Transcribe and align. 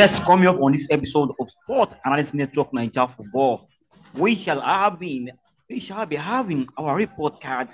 Yes, 0.00 0.18
coming 0.18 0.46
up 0.48 0.58
on 0.58 0.72
this 0.72 0.88
episode 0.90 1.30
of 1.38 1.50
Sport 1.50 1.94
Analyst 2.06 2.32
Network 2.32 2.72
Niger 2.72 3.06
Football, 3.06 3.68
we 4.14 4.34
shall 4.34 4.58
have 4.62 4.98
been 4.98 5.30
we 5.68 5.78
shall 5.78 6.06
be 6.06 6.16
having 6.16 6.66
our 6.78 6.96
report 6.96 7.38
card 7.38 7.68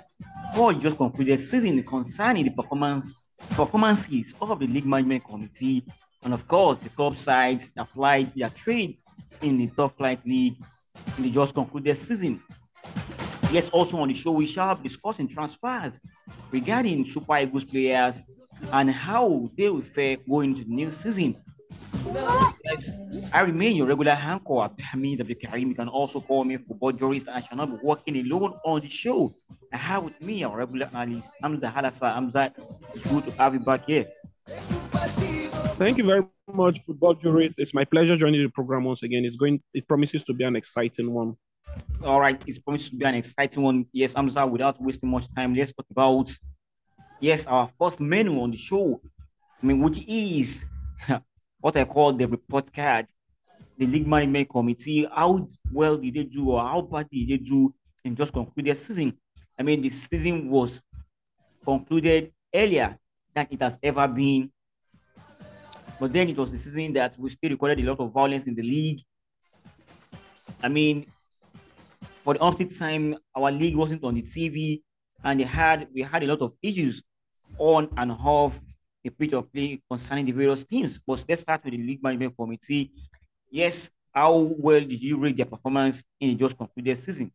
for 0.53 0.73
just 0.73 0.97
concluded 0.97 1.39
season 1.39 1.81
concerning 1.83 2.43
the 2.43 2.51
performance 2.51 3.15
performances 3.51 4.35
of 4.41 4.59
the 4.59 4.67
league 4.67 4.85
management 4.85 5.23
committee 5.23 5.85
and 6.23 6.33
of 6.33 6.45
course 6.49 6.75
the 6.79 6.89
club 6.89 7.15
sides 7.15 7.71
applied 7.77 8.29
their 8.35 8.49
trade 8.49 8.97
in 9.41 9.57
the 9.57 9.67
top 9.67 9.97
flight 9.97 10.19
league 10.25 10.57
in 11.17 11.23
the 11.23 11.31
just 11.31 11.55
concluded 11.55 11.95
season. 11.95 12.43
Yes, 13.53 13.69
also 13.69 13.99
on 14.01 14.09
the 14.09 14.13
show 14.13 14.33
we 14.33 14.45
shall 14.45 14.75
be 14.75 14.89
discussing 14.89 15.29
transfers 15.29 16.01
regarding 16.51 17.05
Super 17.05 17.37
Eagles 17.37 17.63
players 17.63 18.21
and 18.73 18.91
how 18.91 19.49
they 19.57 19.69
will 19.69 19.79
fare 19.79 20.17
going 20.27 20.49
into 20.49 20.65
the 20.65 20.71
new 20.71 20.91
season. 20.91 21.37
Yes, 22.63 22.91
I 23.31 23.41
remain 23.41 23.75
your 23.75 23.87
regular 23.87 24.11
anchor, 24.11 24.69
Hamid 24.79 25.21
Abdul 25.21 25.35
Karim. 25.35 25.69
You 25.69 25.75
can 25.75 25.87
also 25.87 26.19
call 26.19 26.43
me 26.43 26.57
for 26.57 26.65
football 26.67 26.91
jurist. 26.91 27.27
I 27.27 27.39
shall 27.39 27.57
not 27.57 27.69
be 27.71 27.77
working 27.81 28.17
alone 28.17 28.53
on 28.65 28.81
the 28.81 28.89
show. 28.89 29.35
I 29.73 29.77
have 29.77 30.03
with 30.03 30.21
me 30.21 30.43
our 30.43 30.57
regular 30.57 30.89
analyst, 30.93 31.31
Hamza 31.41 31.71
Halasa. 31.75 32.13
Hamza, 32.13 32.53
it's 32.93 33.05
good 33.09 33.23
to 33.25 33.31
have 33.31 33.53
you 33.53 33.59
back 33.59 33.85
here. 33.85 34.05
Thank 35.77 35.97
you 35.97 36.03
very 36.03 36.25
much, 36.53 36.79
football 36.79 37.13
jurist. 37.13 37.59
It's 37.59 37.73
my 37.73 37.85
pleasure 37.85 38.15
joining 38.17 38.41
the 38.41 38.49
program 38.49 38.83
once 38.83 39.03
again. 39.03 39.25
It's 39.25 39.37
going. 39.37 39.61
It 39.73 39.87
promises 39.87 40.23
to 40.25 40.33
be 40.33 40.43
an 40.43 40.55
exciting 40.55 41.13
one. 41.13 41.35
All 42.03 42.19
right, 42.19 42.41
it's 42.47 42.59
promised 42.59 42.91
to 42.91 42.97
be 42.97 43.05
an 43.05 43.15
exciting 43.15 43.63
one. 43.63 43.85
Yes, 43.91 44.13
Hamza, 44.13 44.45
without 44.45 44.81
wasting 44.81 45.09
much 45.09 45.33
time, 45.33 45.53
let's 45.53 45.73
talk 45.73 45.85
about 45.91 46.31
yes, 47.19 47.45
our 47.47 47.69
first 47.79 47.99
menu 47.99 48.41
on 48.41 48.51
the 48.51 48.57
show. 48.57 49.01
I 49.61 49.65
mean, 49.65 49.81
which 49.81 49.99
is 50.07 50.65
what 51.67 51.75
I 51.75 51.83
call 51.83 52.13
the 52.13 52.25
report 52.25 52.71
card. 52.71 53.07
The 53.77 53.85
league 53.85 54.07
management 54.07 54.49
committee, 54.49 55.05
how 55.13 55.45
well 55.69 55.97
did 55.97 56.13
they 56.13 56.23
do 56.23 56.51
or 56.51 56.61
how 56.61 56.81
bad 56.81 57.09
did 57.09 57.27
they 57.27 57.35
do 57.35 57.73
in 58.05 58.15
just 58.15 58.31
concluded 58.31 58.77
season? 58.77 59.11
I 59.59 59.63
mean, 59.63 59.81
the 59.81 59.89
season 59.89 60.49
was 60.49 60.81
concluded 61.65 62.31
earlier 62.55 62.97
than 63.33 63.47
it 63.51 63.61
has 63.61 63.77
ever 63.83 64.07
been. 64.07 64.49
But 65.99 66.13
then 66.13 66.29
it 66.29 66.37
was 66.37 66.53
a 66.53 66.57
season 66.57 66.93
that 66.93 67.17
we 67.19 67.29
still 67.29 67.49
recorded 67.49 67.81
a 67.81 67.83
lot 67.83 67.99
of 67.99 68.13
violence 68.13 68.45
in 68.45 68.55
the 68.55 68.63
league. 68.63 69.01
I 70.63 70.69
mean, 70.69 71.05
for 72.23 72.35
the 72.35 72.43
umpteenth 72.43 72.79
time, 72.79 73.17
our 73.35 73.51
league 73.51 73.75
wasn't 73.75 74.05
on 74.05 74.15
the 74.15 74.21
TV, 74.21 74.81
and 75.21 75.41
they 75.41 75.43
had 75.43 75.89
we 75.93 76.01
had 76.01 76.23
a 76.23 76.27
lot 76.27 76.41
of 76.41 76.53
issues 76.61 77.03
on 77.57 77.89
and 77.97 78.13
off 78.13 78.61
the 79.07 79.15
pitch 79.15 79.33
of 79.33 79.51
play 79.51 79.81
concerning 79.89 80.25
the 80.25 80.31
various 80.31 80.63
teams. 80.63 80.99
But 80.99 81.25
let's 81.27 81.41
start 81.41 81.63
with 81.63 81.73
the 81.73 81.79
league 81.79 82.03
management 82.03 82.35
committee. 82.37 82.91
Yes, 83.49 83.89
how 84.13 84.37
well 84.57 84.81
did 84.81 85.01
you 85.01 85.17
rate 85.17 85.37
their 85.37 85.45
performance 85.45 86.03
in 86.19 86.29
the 86.29 86.35
just 86.35 86.57
concluded 86.57 86.97
season? 86.97 87.31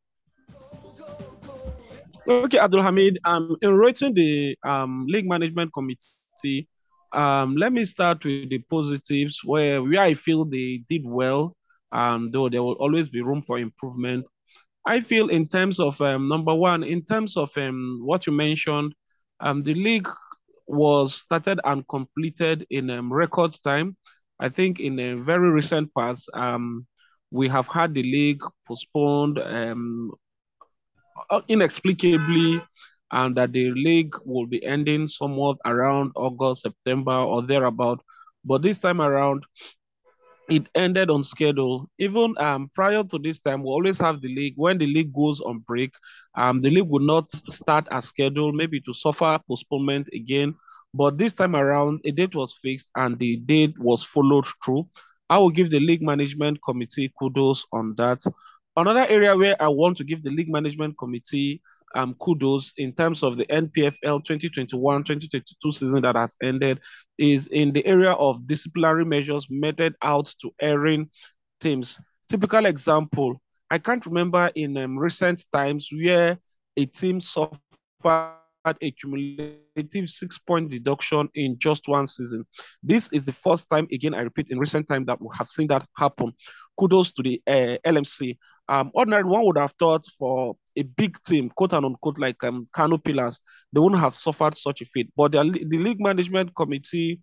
Okay, 2.29 2.59
Abdul 2.59 2.83
Hamid. 2.83 3.19
Um, 3.25 3.57
in 3.63 3.75
rating 3.75 4.15
the 4.15 4.57
um, 4.65 5.07
league 5.09 5.27
management 5.27 5.73
committee, 5.73 6.69
um, 7.13 7.57
let 7.57 7.73
me 7.73 7.85
start 7.85 8.25
with 8.25 8.51
the 8.51 8.59
positives 8.71 9.41
where 9.45 9.83
where 9.83 10.01
I 10.01 10.15
feel 10.15 10.45
they 10.45 10.83
did 10.89 11.03
well, 11.05 11.57
um, 11.91 12.31
though 12.31 12.49
there 12.49 12.63
will 12.63 12.75
always 12.75 13.09
be 13.09 13.23
room 13.23 13.43
for 13.43 13.59
improvement. 13.59 14.27
I 14.87 15.01
feel 15.01 15.29
in 15.29 15.49
terms 15.49 15.81
of 15.81 16.01
um, 16.01 16.29
number 16.29 16.55
one, 16.55 16.85
in 16.85 17.05
terms 17.05 17.37
of 17.37 17.51
um, 17.57 18.01
what 18.03 18.27
you 18.27 18.33
mentioned, 18.33 18.95
um, 19.41 19.63
the 19.63 19.75
league 19.75 20.09
was 20.67 21.15
started 21.15 21.61
and 21.65 21.87
completed 21.89 22.67
in 22.71 22.91
um, 22.91 23.13
record 23.13 23.57
time. 23.65 23.97
I 24.41 24.49
think 24.49 24.81
in 24.81 24.99
a 24.99 25.15
very 25.15 25.51
recent 25.51 25.91
past, 25.95 26.29
um, 26.35 26.87
we 27.31 27.49
have 27.49 27.69
had 27.69 27.95
the 27.95 28.03
league 28.03 28.43
postponed 28.67 29.39
um, 29.39 30.11
inexplicably, 31.49 32.63
and 33.13 33.37
that 33.37 33.53
the 33.53 33.71
league 33.73 34.15
will 34.25 34.47
be 34.47 34.65
ending 34.65 35.09
somewhat 35.09 35.59
around 35.65 36.13
August, 36.17 36.63
September, 36.63 37.13
or 37.13 37.43
thereabout. 37.43 38.01
But 38.45 38.63
this 38.63 38.81
time 38.81 39.01
around, 39.01 39.45
it 40.53 40.69
ended 40.75 41.09
on 41.09 41.23
schedule. 41.23 41.89
Even 41.99 42.35
um, 42.37 42.71
prior 42.75 43.03
to 43.05 43.19
this 43.19 43.41
time, 43.41 43.63
we 43.63 43.71
always 43.71 43.99
have 43.99 44.21
the 44.21 44.29
league. 44.29 44.53
When 44.57 44.77
the 44.77 44.87
league 44.87 45.13
goes 45.13 45.41
on 45.41 45.61
break, 45.61 45.95
um, 46.35 46.61
the 46.61 46.69
league 46.69 46.89
will 46.89 47.05
not 47.05 47.33
start 47.33 47.89
as 47.91 48.05
scheduled, 48.05 48.55
maybe 48.55 48.79
to 48.83 48.93
suffer 48.93 49.39
postponement 49.49 50.11
again. 50.13 50.55
But 50.93 51.17
this 51.17 51.33
time 51.33 51.57
around, 51.57 52.03
a 52.05 52.11
date 52.11 52.35
was 52.35 52.53
fixed 52.53 52.91
and 52.97 53.19
the 53.19 53.39
date 53.39 53.79
was 53.79 54.05
followed 54.05 54.45
through. 54.63 54.87
I 55.31 55.39
will 55.39 55.51
give 55.51 55.71
the 55.71 55.81
league 55.81 56.03
management 56.03 56.59
committee 56.63 57.11
kudos 57.19 57.65
on 57.73 57.95
that. 57.97 58.21
Another 58.77 59.07
area 59.09 59.35
where 59.35 59.57
I 59.61 59.69
want 59.69 59.97
to 59.99 60.05
give 60.05 60.23
the 60.23 60.31
league 60.31 60.51
management 60.51 60.99
committee 60.99 61.63
um, 61.95 62.15
kudos 62.15 62.73
in 62.77 62.93
terms 62.93 63.23
of 63.23 63.37
the 63.37 63.47
NPFL 63.47 64.25
2021-2022 64.25 65.75
season 65.75 66.03
that 66.03 66.17
has 66.17 66.37
ended 66.43 66.81
is 67.19 67.47
in 67.49 67.73
the 67.73 67.85
area 67.87 68.13
of 68.13 68.47
disciplinary 68.47 69.05
measures 69.05 69.49
meted 69.51 69.95
out 70.03 70.33
to 70.41 70.51
erring 70.61 71.09
teams. 71.61 72.01
Typical 72.29 72.67
example, 72.67 73.41
I 73.71 73.79
can't 73.79 74.05
remember 74.07 74.51
in 74.55 74.77
um, 74.77 74.99
recent 74.99 75.45
times 75.53 75.89
where 75.93 76.39
a 76.77 76.87
team 76.87 77.21
suffered 77.21 77.59
a 78.81 78.91
cumulative 78.93 80.09
six-point 80.09 80.71
deduction 80.71 81.29
in 81.35 81.59
just 81.59 81.89
one 81.89 82.07
season. 82.07 82.45
This 82.83 83.09
is 83.13 83.25
the 83.25 83.33
first 83.33 83.69
time, 83.69 83.87
again, 83.93 84.15
I 84.15 84.21
repeat, 84.21 84.51
in 84.51 84.59
recent 84.59 84.87
time 84.89 85.05
that 85.07 85.21
we 85.21 85.29
have 85.37 85.47
seen 85.47 85.67
that 85.69 85.87
happen. 85.97 86.33
Kudos 86.79 87.13
to 87.13 87.23
the 87.23 87.43
uh, 87.47 87.77
LMC. 87.87 88.37
Um, 88.69 88.91
ordinary 88.95 89.25
one 89.25 89.45
would 89.45 89.59
have 89.59 89.75
thought 89.79 90.05
for 90.19 90.57
a 90.77 90.83
big 90.83 91.17
team, 91.23 91.51
quote 91.51 91.73
and 91.73 91.85
unquote, 91.85 92.19
like 92.19 92.43
um, 92.45 92.65
Pillars, 93.05 93.41
they 93.73 93.81
wouldn't 93.81 94.01
have 94.01 94.15
suffered 94.15 94.57
such 94.57 94.81
a 94.81 94.85
fate. 94.85 95.11
But 95.17 95.33
the, 95.33 95.43
the 95.69 95.79
league 95.79 96.01
management 96.01 96.55
committee 96.55 97.21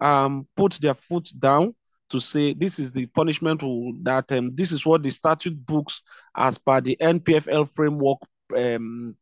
um, 0.00 0.46
put 0.56 0.74
their 0.74 0.94
foot 0.94 1.28
down 1.38 1.74
to 2.10 2.20
say 2.20 2.52
this 2.52 2.78
is 2.78 2.92
the 2.92 3.06
punishment 3.06 3.62
that 4.04 4.30
um, 4.32 4.54
this 4.54 4.72
is 4.72 4.86
what 4.86 5.02
the 5.02 5.10
statute 5.10 5.66
books 5.66 6.02
as 6.36 6.58
per 6.58 6.80
the 6.80 6.96
NPFL 7.00 7.68
framework 7.74 8.18
um, 8.56 9.16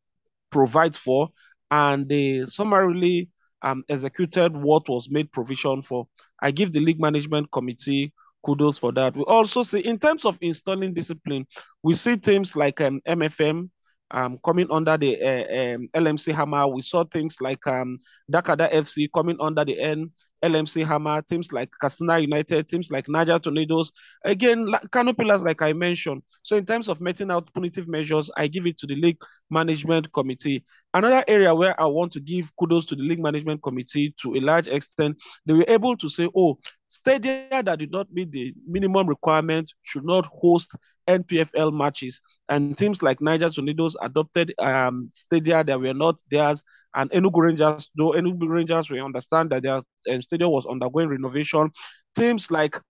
provides 0.51 0.99
for, 0.99 1.29
and 1.71 2.09
they 2.09 2.45
summarily 2.47 3.31
um, 3.63 3.83
executed 3.89 4.55
what 4.55 4.89
was 4.89 5.09
made 5.11 5.33
provision 5.33 5.81
for. 5.83 6.07
I 6.41 6.51
give 6.51 6.73
the 6.73 6.81
league 6.81 7.01
management 7.01 7.51
committee 7.51 8.13
kudos 8.45 8.79
for 8.79 8.93
that. 8.93 9.17
We 9.17 9.23
also 9.25 9.63
see, 9.63 9.81
in 9.81 9.99
terms 9.99 10.25
of 10.25 10.39
installing 10.41 10.95
discipline, 10.95 11.47
we 11.83 11.95
see 11.95 12.17
teams 12.17 12.57
like 12.57 12.81
um, 12.81 13.01
MFM 13.07 13.71
um, 14.11 14.39
coming 14.45 14.67
under 14.71 14.97
the 14.97 15.21
uh, 15.21 15.75
um, 15.75 15.89
LMC 15.95 16.33
hammer. 16.33 16.67
We 16.67 16.83
saw 16.83 17.05
things 17.05 17.41
like 17.41 17.67
um, 17.67 17.99
Dakkada 18.31 18.73
FC 18.73 19.09
coming 19.13 19.37
under 19.41 19.65
the 19.65 19.81
N 19.81 20.11
LMC 20.45 20.85
Hammer, 20.85 21.23
teams 21.23 21.53
like 21.53 21.71
Katsina 21.81 22.19
United, 22.19 22.69
teams 22.69 22.91
like 22.91 23.09
Niger 23.09 23.39
Tornadoes. 23.39 23.91
Again, 24.25 24.71
Kano 24.93 25.15
Pillars, 25.15 25.43
like 25.43 25.63
I 25.63 25.73
mentioned. 25.73 26.23
So 26.43 26.57
in 26.57 26.67
terms 26.67 26.89
of 26.89 27.01
meting 27.01 27.31
out 27.31 27.51
punitive 27.55 27.89
measures, 27.89 28.31
I 28.37 28.49
give 28.49 28.67
it 28.67 28.77
to 28.79 28.87
the 28.87 28.95
league 28.95 29.23
management 29.51 30.13
committee. 30.13 30.63
Another 30.95 31.25
area 31.27 31.53
where 31.53 31.79
I 31.81 31.87
want 31.87 32.13
to 32.13 32.21
give 32.21 32.55
kudos 32.57 32.87
to 32.87 32.95
the 32.95 33.03
league 33.03 33.19
management 33.19 33.65
committee 33.65 34.15
to 34.23 34.37
a 34.37 34.41
large 34.41 34.69
extent, 34.69 35.21
they 35.45 35.53
were 35.53 35.65
able 35.67 35.97
to 35.97 36.09
say, 36.09 36.29
oh, 36.37 36.57
stadia 36.89 37.49
that 37.51 37.81
did 37.81 37.91
not 37.91 38.07
meet 38.13 38.31
the 38.31 38.55
minimum 38.65 39.09
requirement 39.09 39.73
should 39.83 40.05
not 40.05 40.25
host 40.27 40.77
NPFL 41.09 41.73
matches. 41.73 42.21
And 42.49 42.79
teams 42.79 43.03
like 43.03 43.21
Niger 43.21 43.51
Tornadoes 43.51 43.97
adopted 44.01 44.55
um, 44.61 45.11
stadia 45.13 45.65
that 45.65 45.81
were 45.81 45.95
not 45.95 46.23
theirs. 46.31 46.63
And 46.95 47.11
Enugu 47.11 47.43
Rangers, 47.43 47.91
though 47.97 48.13
Enugu 48.13 48.49
Rangers, 48.49 48.89
we 48.89 49.01
understand 49.01 49.51
that 49.51 49.65
their 49.65 49.81
um, 50.11 50.23
stadium 50.23 50.53
was 50.53 50.65
undergoing 50.65 51.09
renovation. 51.09 51.73
Teams 52.17 52.53
like 52.53 52.81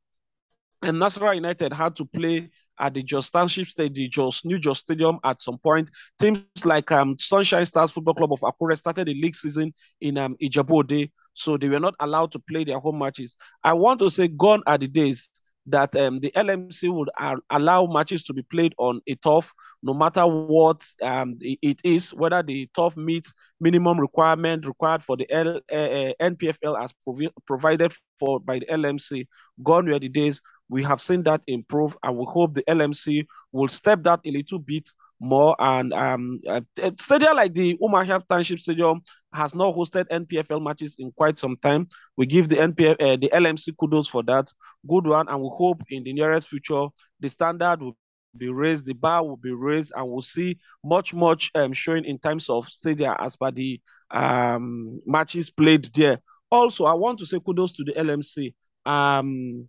and 0.82 0.98
Nasarawa 0.98 1.34
United 1.34 1.72
had 1.72 1.96
to 1.96 2.04
play 2.04 2.50
at 2.78 2.94
the 2.94 3.02
Jos 3.02 3.30
Township 3.30 3.68
Stadium, 3.68 3.94
the 3.94 4.08
Jos 4.08 4.44
New 4.44 4.58
Jos 4.58 4.78
Stadium 4.78 5.18
at 5.24 5.40
some 5.40 5.58
point. 5.58 5.90
Teams 6.18 6.44
like 6.64 6.90
um, 6.92 7.16
Sunshine 7.18 7.66
Stars 7.66 7.90
Football 7.90 8.14
Club 8.14 8.32
of 8.32 8.40
Akure 8.40 8.76
started 8.76 9.08
the 9.08 9.14
league 9.14 9.34
season 9.36 9.72
in 10.00 10.18
um, 10.18 10.36
Ijebu 10.42 11.08
so 11.34 11.56
they 11.56 11.68
were 11.68 11.80
not 11.80 11.94
allowed 12.00 12.32
to 12.32 12.38
play 12.38 12.64
their 12.64 12.78
home 12.78 12.98
matches. 12.98 13.36
I 13.62 13.72
want 13.74 13.98
to 14.00 14.08
say, 14.10 14.28
gone 14.28 14.62
are 14.66 14.78
the 14.78 14.88
days 14.88 15.30
that 15.66 15.94
um, 15.96 16.20
the 16.20 16.30
LMC 16.36 16.92
would 16.92 17.08
uh, 17.18 17.36
allow 17.50 17.86
matches 17.86 18.22
to 18.24 18.34
be 18.34 18.42
played 18.42 18.74
on 18.78 19.00
a 19.06 19.14
turf, 19.16 19.52
no 19.82 19.94
matter 19.94 20.22
what 20.26 20.84
um, 21.02 21.36
it 21.40 21.80
is, 21.84 22.12
whether 22.14 22.42
the 22.42 22.68
turf 22.76 22.96
meets 22.96 23.32
minimum 23.60 23.98
requirement 23.98 24.66
required 24.66 25.02
for 25.02 25.16
the 25.16 25.30
L, 25.32 25.56
uh, 25.56 26.12
NPFL 26.20 26.78
as 26.82 26.92
provi- 27.04 27.30
provided 27.46 27.92
for 28.18 28.40
by 28.40 28.58
the 28.58 28.66
LMC. 28.66 29.26
Gone 29.62 29.86
were 29.88 29.98
the 29.98 30.08
days. 30.08 30.40
We 30.68 30.82
have 30.84 31.00
seen 31.00 31.22
that 31.24 31.42
improve, 31.46 31.96
and 32.02 32.16
we 32.16 32.24
hope 32.26 32.54
the 32.54 32.64
LMC 32.68 33.26
will 33.52 33.68
step 33.68 34.02
that 34.04 34.20
a 34.24 34.30
little 34.30 34.58
bit 34.58 34.88
more. 35.20 35.56
And 35.58 35.92
um, 35.92 36.40
uh, 36.48 36.60
stadium 36.98 37.36
like 37.36 37.54
the 37.54 37.76
Umuahia 37.78 38.22
Township 38.28 38.60
Stadium 38.60 39.02
has 39.32 39.54
not 39.54 39.74
hosted 39.74 40.06
NPFL 40.10 40.62
matches 40.62 40.96
in 40.98 41.12
quite 41.12 41.38
some 41.38 41.56
time. 41.62 41.86
We 42.16 42.26
give 42.26 42.48
the 42.48 42.56
NPF, 42.56 42.92
uh, 43.00 43.16
the 43.16 43.30
LMC 43.32 43.76
kudos 43.78 44.08
for 44.08 44.22
that. 44.24 44.50
Good 44.88 45.06
one, 45.06 45.28
and 45.28 45.40
we 45.40 45.50
hope 45.52 45.82
in 45.88 46.04
the 46.04 46.12
nearest 46.12 46.48
future 46.48 46.86
the 47.20 47.28
standard 47.28 47.82
will 47.82 47.96
be 48.36 48.48
raised, 48.48 48.86
the 48.86 48.94
bar 48.94 49.24
will 49.24 49.36
be 49.36 49.52
raised, 49.52 49.92
and 49.94 50.08
we'll 50.08 50.22
see 50.22 50.58
much, 50.82 51.14
much 51.14 51.50
um, 51.54 51.72
showing 51.72 52.04
in 52.04 52.18
terms 52.18 52.48
of 52.48 52.66
stadia 52.68 53.16
as 53.18 53.36
per 53.36 53.50
the 53.50 53.80
um, 54.10 55.00
matches 55.06 55.50
played 55.50 55.84
there. 55.94 56.18
Also, 56.50 56.84
I 56.84 56.94
want 56.94 57.18
to 57.20 57.26
say 57.26 57.38
kudos 57.44 57.72
to 57.72 57.84
the 57.84 57.92
LMC. 57.92 58.54
Um, 58.86 59.68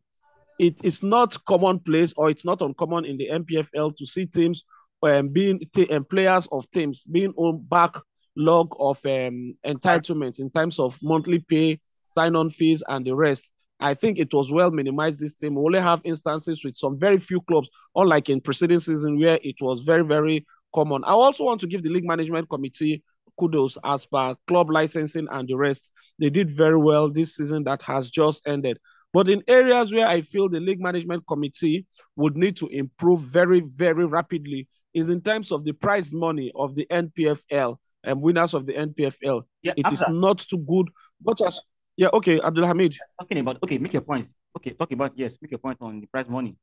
it 0.60 0.80
is 0.84 1.04
not 1.04 1.38
commonplace 1.46 2.13
or 2.18 2.30
it's 2.30 2.46
not 2.46 2.62
uncommon 2.62 3.06
in 3.06 3.18
the 3.18 3.30
NPFL 3.31 3.96
to 3.98 4.06
see 4.06 4.25
teams 4.25 4.63
um, 5.04 5.30
being 5.30 5.60
t- 5.74 5.90
um, 5.90 6.06
players 6.06 6.48
of 6.52 6.69
teams 6.72 7.04
being 7.04 7.34
on 7.38 7.63
backlog 7.69 8.75
of 8.80 8.98
um, 9.06 9.56
entitlements 9.66 10.40
in 10.40 10.50
terms 10.50 10.80
of 10.80 10.98
monthly 11.02 11.40
pay, 11.40 11.80
sign-on 12.07 12.50
fees, 12.50 12.84
and 12.88 13.06
the 13.06 13.16
rest. 13.16 13.54
I 13.80 13.94
think 13.94 14.18
it 14.18 14.34
was 14.34 14.52
well 14.52 14.72
minimized 14.72 15.19
this 15.19 15.36
time. 15.36 15.56
We 15.56 15.62
only 15.62 15.80
have 15.80 16.02
instances 16.06 16.63
with 16.63 16.78
some 16.78 16.98
very 16.98 17.18
few 17.18 17.42
clubs, 17.42 17.69
unlike 17.96 18.30
in 18.30 18.42
preceding 18.42 18.80
season 18.80 19.19
where 19.19 19.38
it 19.44 19.58
was 19.62 19.81
very, 19.81 20.06
very 20.06 20.46
common. 20.74 21.04
I 21.04 21.12
also 21.12 21.44
want 21.44 21.60
to 21.62 21.68
give 21.68 21.84
the 21.84 21.90
league 21.90 22.08
management 22.08 22.50
committee 22.50 23.04
kudos 23.38 23.78
as 23.84 24.06
per 24.06 24.36
club 24.48 24.69
licensing 24.69 25.28
and 25.31 25.48
the 25.48 25.58
rest. 25.58 25.92
They 26.19 26.30
did 26.30 26.50
very 26.50 26.78
well 26.78 27.12
this 27.12 27.36
season 27.36 27.63
that 27.66 27.81
has 27.84 28.10
just 28.10 28.48
ended. 28.48 28.80
But 29.15 29.29
in 29.29 29.41
areas 29.47 29.94
where 29.94 30.06
I 30.06 30.19
feel 30.19 30.50
the 30.50 30.59
league 30.59 30.81
management 30.81 31.23
committee 31.25 31.85
would 32.17 32.35
need 32.35 32.57
to 32.57 32.67
improve 32.67 33.21
very, 33.21 33.62
very 33.62 34.06
rapidly 34.06 34.67
is 34.94 35.07
in 35.07 35.21
terms 35.21 35.53
of 35.53 35.63
the 35.63 35.71
prize 35.71 36.13
money 36.13 36.51
of 36.53 36.75
the 36.75 36.85
NPFL 36.91 37.77
and 38.03 38.21
winners 38.21 38.53
of 38.53 38.65
the 38.65 38.73
NPFL. 38.73 39.44
Yeah, 39.62 39.71
it 39.77 39.89
is 39.89 40.03
not 40.09 40.39
too 40.39 40.57
good. 40.57 40.89
But 41.21 41.39
as 41.47 41.62
yeah, 41.95 42.09
okay, 42.12 42.41
Abdul 42.41 42.65
Hamid. 42.65 42.94
Talking 43.17 43.38
about 43.38 43.59
okay, 43.63 43.77
make 43.77 43.94
your 43.94 44.01
point. 44.01 44.27
Okay, 44.57 44.71
talk 44.71 44.91
about 44.91 45.13
yes, 45.15 45.38
make 45.41 45.51
your 45.51 45.59
point 45.59 45.77
on 45.79 46.01
the 46.01 46.07
prize 46.07 46.27
money. 46.27 46.57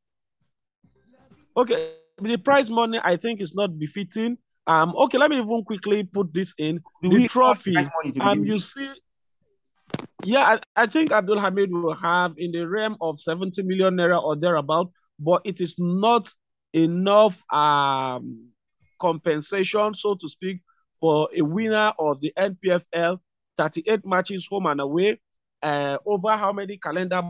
Okay, 1.56 1.94
the 2.20 2.36
prize 2.36 2.68
money 2.68 3.00
I 3.02 3.16
think 3.16 3.40
is 3.40 3.54
not 3.54 3.78
befitting. 3.78 4.36
Um, 4.66 4.94
okay, 4.94 5.16
let 5.16 5.30
me 5.30 5.38
even 5.38 5.64
quickly 5.64 6.04
put 6.04 6.34
this 6.34 6.54
in 6.58 6.80
Do 7.02 7.08
the 7.08 7.28
trophy. 7.28 7.76
Um, 8.20 8.44
you 8.44 8.58
see, 8.58 8.92
yeah, 10.24 10.58
I, 10.76 10.82
I, 10.82 10.86
think 10.86 11.10
Abdul 11.10 11.38
Hamid 11.40 11.72
will 11.72 11.94
have 11.94 12.34
in 12.36 12.52
the 12.52 12.66
realm 12.66 12.96
of 13.00 13.20
70 13.20 13.62
million 13.62 13.96
naira 13.96 14.22
or 14.22 14.36
thereabout, 14.36 14.90
but 15.18 15.42
it 15.44 15.60
is 15.60 15.76
not 15.78 16.32
enough 16.72 17.42
um 17.52 18.48
compensation, 19.00 19.94
so 19.94 20.14
to 20.14 20.28
speak, 20.28 20.60
for 21.00 21.28
a 21.36 21.42
winner 21.42 21.92
of 21.98 22.20
the 22.20 22.32
NPFL 22.38 23.18
38 23.56 24.06
matches 24.06 24.46
home 24.48 24.66
and 24.66 24.80
away, 24.80 25.20
uh, 25.62 25.98
over 26.06 26.36
how 26.36 26.52
many 26.52 26.76
calendar 26.76 27.22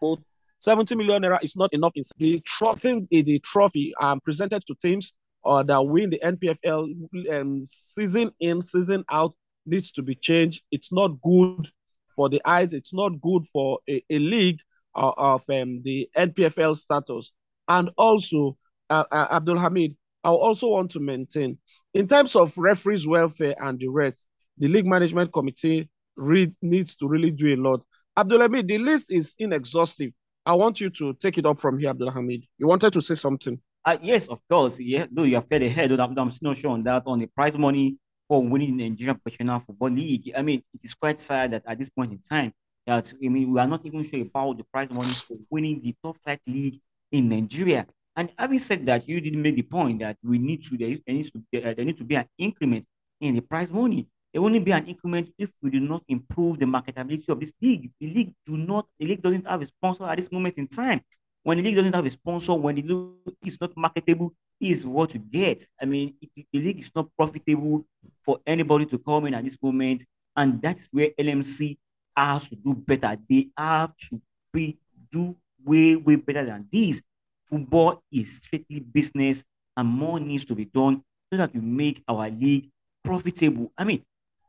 but 0.00 0.18
70 0.58 0.94
million 0.96 1.22
naira 1.22 1.42
is 1.42 1.56
not 1.56 1.72
enough. 1.72 1.92
The 2.18 2.40
trophy, 2.40 3.06
the 3.10 3.38
trophy 3.40 3.92
um, 4.00 4.20
presented 4.20 4.62
to 4.66 4.74
teams 4.74 5.12
or 5.46 5.62
that 5.62 5.82
win 5.82 6.10
the 6.10 6.20
NPFL 6.24 7.30
um, 7.32 7.64
season 7.64 8.32
in, 8.40 8.60
season 8.60 9.04
out 9.10 9.34
needs 9.64 9.92
to 9.92 10.02
be 10.02 10.16
changed. 10.16 10.64
It's 10.72 10.92
not 10.92 11.20
good 11.22 11.68
for 12.16 12.28
the 12.28 12.42
eyes. 12.44 12.72
It's 12.72 12.92
not 12.92 13.20
good 13.20 13.44
for 13.46 13.78
a, 13.88 14.02
a 14.10 14.18
league 14.18 14.58
uh, 14.96 15.12
of 15.16 15.42
um, 15.48 15.82
the 15.82 16.08
NPFL 16.16 16.76
status. 16.76 17.32
And 17.68 17.90
also, 17.96 18.56
uh, 18.90 19.04
uh, 19.12 19.26
Abdul 19.30 19.58
Hamid, 19.58 19.96
I 20.24 20.30
also 20.30 20.68
want 20.68 20.90
to 20.92 21.00
maintain, 21.00 21.58
in 21.94 22.08
terms 22.08 22.34
of 22.34 22.56
referees' 22.58 23.06
welfare 23.06 23.54
and 23.60 23.78
the 23.78 23.88
rest, 23.88 24.26
the 24.58 24.66
league 24.66 24.86
management 24.86 25.32
committee 25.32 25.88
re- 26.16 26.54
needs 26.60 26.96
to 26.96 27.06
really 27.06 27.30
do 27.30 27.54
a 27.54 27.56
lot. 27.56 27.82
Abdul 28.16 28.40
Hamid, 28.40 28.66
the 28.66 28.78
list 28.78 29.12
is 29.12 29.34
inexhaustive. 29.38 30.10
I 30.44 30.54
want 30.54 30.80
you 30.80 30.90
to 30.90 31.14
take 31.14 31.38
it 31.38 31.46
up 31.46 31.60
from 31.60 31.78
here, 31.78 31.90
Abdul 31.90 32.10
Hamid. 32.10 32.44
You 32.58 32.66
wanted 32.66 32.92
to 32.94 33.00
say 33.00 33.14
something. 33.14 33.60
Uh, 33.86 33.96
yes, 34.02 34.26
of 34.26 34.40
course. 34.50 34.80
Yeah, 34.80 35.06
though 35.10 35.22
you 35.22 35.36
have 35.36 35.46
fed 35.48 35.62
ahead, 35.62 35.92
I'm, 35.92 36.18
I'm 36.18 36.30
not 36.42 36.56
sure 36.56 36.72
on 36.72 36.82
that 36.82 37.04
on 37.06 37.20
the 37.20 37.26
prize 37.26 37.56
money 37.56 37.96
for 38.28 38.42
winning 38.42 38.76
the 38.76 38.90
Nigerian 38.90 39.16
Professional 39.20 39.60
Football 39.60 39.90
League. 39.90 40.32
I 40.36 40.42
mean, 40.42 40.62
it 40.74 40.80
is 40.84 40.94
quite 40.94 41.20
sad 41.20 41.52
that 41.52 41.62
at 41.66 41.78
this 41.78 41.88
point 41.88 42.10
in 42.12 42.18
time, 42.18 42.52
that 42.84 43.12
I 43.24 43.28
mean, 43.28 43.52
we 43.52 43.60
are 43.60 43.66
not 43.68 43.86
even 43.86 44.02
sure 44.02 44.20
about 44.22 44.58
the 44.58 44.64
prize 44.64 44.90
money 44.90 45.12
for 45.12 45.36
winning 45.50 45.80
the 45.80 45.94
top 46.02 46.16
flight 46.20 46.40
league 46.48 46.80
in 47.12 47.28
Nigeria. 47.28 47.86
And 48.16 48.32
having 48.36 48.58
said 48.58 48.84
that, 48.86 49.06
you 49.08 49.20
did 49.20 49.36
make 49.36 49.54
the 49.54 49.62
point 49.62 50.00
that 50.00 50.16
we 50.24 50.38
need 50.38 50.64
to 50.64 50.76
there, 50.76 50.96
needs 51.06 51.30
to 51.30 51.38
be, 51.52 51.62
uh, 51.62 51.74
there 51.74 51.84
need 51.84 51.98
to 51.98 52.04
be 52.04 52.16
an 52.16 52.26
increment 52.38 52.84
in 53.20 53.36
the 53.36 53.40
prize 53.42 53.72
money. 53.72 54.08
There 54.32 54.42
will 54.42 54.48
only 54.48 54.58
be 54.60 54.72
an 54.72 54.86
increment 54.86 55.30
if 55.38 55.50
we 55.62 55.70
do 55.70 55.80
not 55.80 56.02
improve 56.08 56.58
the 56.58 56.66
marketability 56.66 57.28
of 57.28 57.38
this 57.38 57.52
league. 57.62 57.92
The 58.00 58.08
league 58.10 58.34
do 58.44 58.56
not, 58.56 58.88
the 58.98 59.06
league 59.06 59.22
doesn't 59.22 59.46
have 59.46 59.62
a 59.62 59.66
sponsor 59.66 60.04
at 60.04 60.16
this 60.16 60.32
moment 60.32 60.58
in 60.58 60.66
time. 60.66 61.00
When 61.46 61.58
the 61.58 61.62
league 61.62 61.76
doesn't 61.76 61.94
have 61.94 62.04
a 62.04 62.10
sponsor, 62.10 62.54
when 62.54 62.74
the 62.74 62.82
league 62.82 63.36
is 63.44 63.60
not 63.60 63.70
marketable, 63.76 64.34
is 64.60 64.84
what 64.84 65.14
you 65.14 65.20
get. 65.20 65.64
I 65.80 65.84
mean, 65.84 66.16
it, 66.20 66.44
the 66.52 66.58
league 66.58 66.80
is 66.80 66.90
not 66.92 67.06
profitable 67.16 67.86
for 68.24 68.40
anybody 68.44 68.84
to 68.86 68.98
come 68.98 69.26
in 69.26 69.34
at 69.34 69.44
this 69.44 69.56
moment, 69.62 70.04
and 70.34 70.60
that's 70.60 70.88
where 70.90 71.10
LMC 71.10 71.76
has 72.16 72.48
to 72.48 72.56
do 72.56 72.74
better. 72.74 73.16
They 73.30 73.50
have 73.56 73.96
to 74.10 74.20
be 74.52 74.76
do 75.12 75.36
way 75.64 75.94
way 75.94 76.16
better 76.16 76.44
than 76.44 76.66
this. 76.72 77.00
Football 77.44 78.02
is 78.10 78.38
strictly 78.38 78.80
business, 78.80 79.44
and 79.76 79.88
more 79.88 80.18
needs 80.18 80.46
to 80.46 80.56
be 80.56 80.64
done 80.64 81.00
so 81.32 81.36
that 81.36 81.54
we 81.54 81.60
make 81.60 82.02
our 82.08 82.28
league 82.28 82.72
profitable. 83.04 83.70
I 83.78 83.84
mean, 83.84 84.02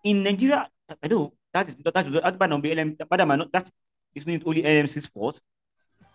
in 0.03 0.23
Nigeria, 0.23 0.67
I 1.03 1.07
know 1.07 1.31
that 1.53 1.67
is 1.67 1.75
that 1.75 2.07
is 2.07 2.11
that 2.11 2.39
might 2.39 2.49
not 2.49 2.63
be 2.63 2.73
LM, 2.73 2.97
but 3.07 3.23
not 3.23 3.51
that's 3.53 3.69
it's 4.15 4.25
not 4.25 4.41
only 4.47 4.63
LMC's 4.63 5.05
fault 5.05 5.39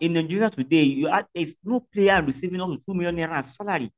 in 0.02 0.14
Nigeria 0.14 0.50
today, 0.50 0.82
you 0.82 1.06
are, 1.06 1.24
there's 1.32 1.54
no 1.62 1.78
player 1.78 2.20
receiving 2.20 2.60
up 2.60 2.70
to 2.70 2.76
two 2.76 2.92
million 2.92 3.14
naira 3.16 3.40
salary. 3.44 3.88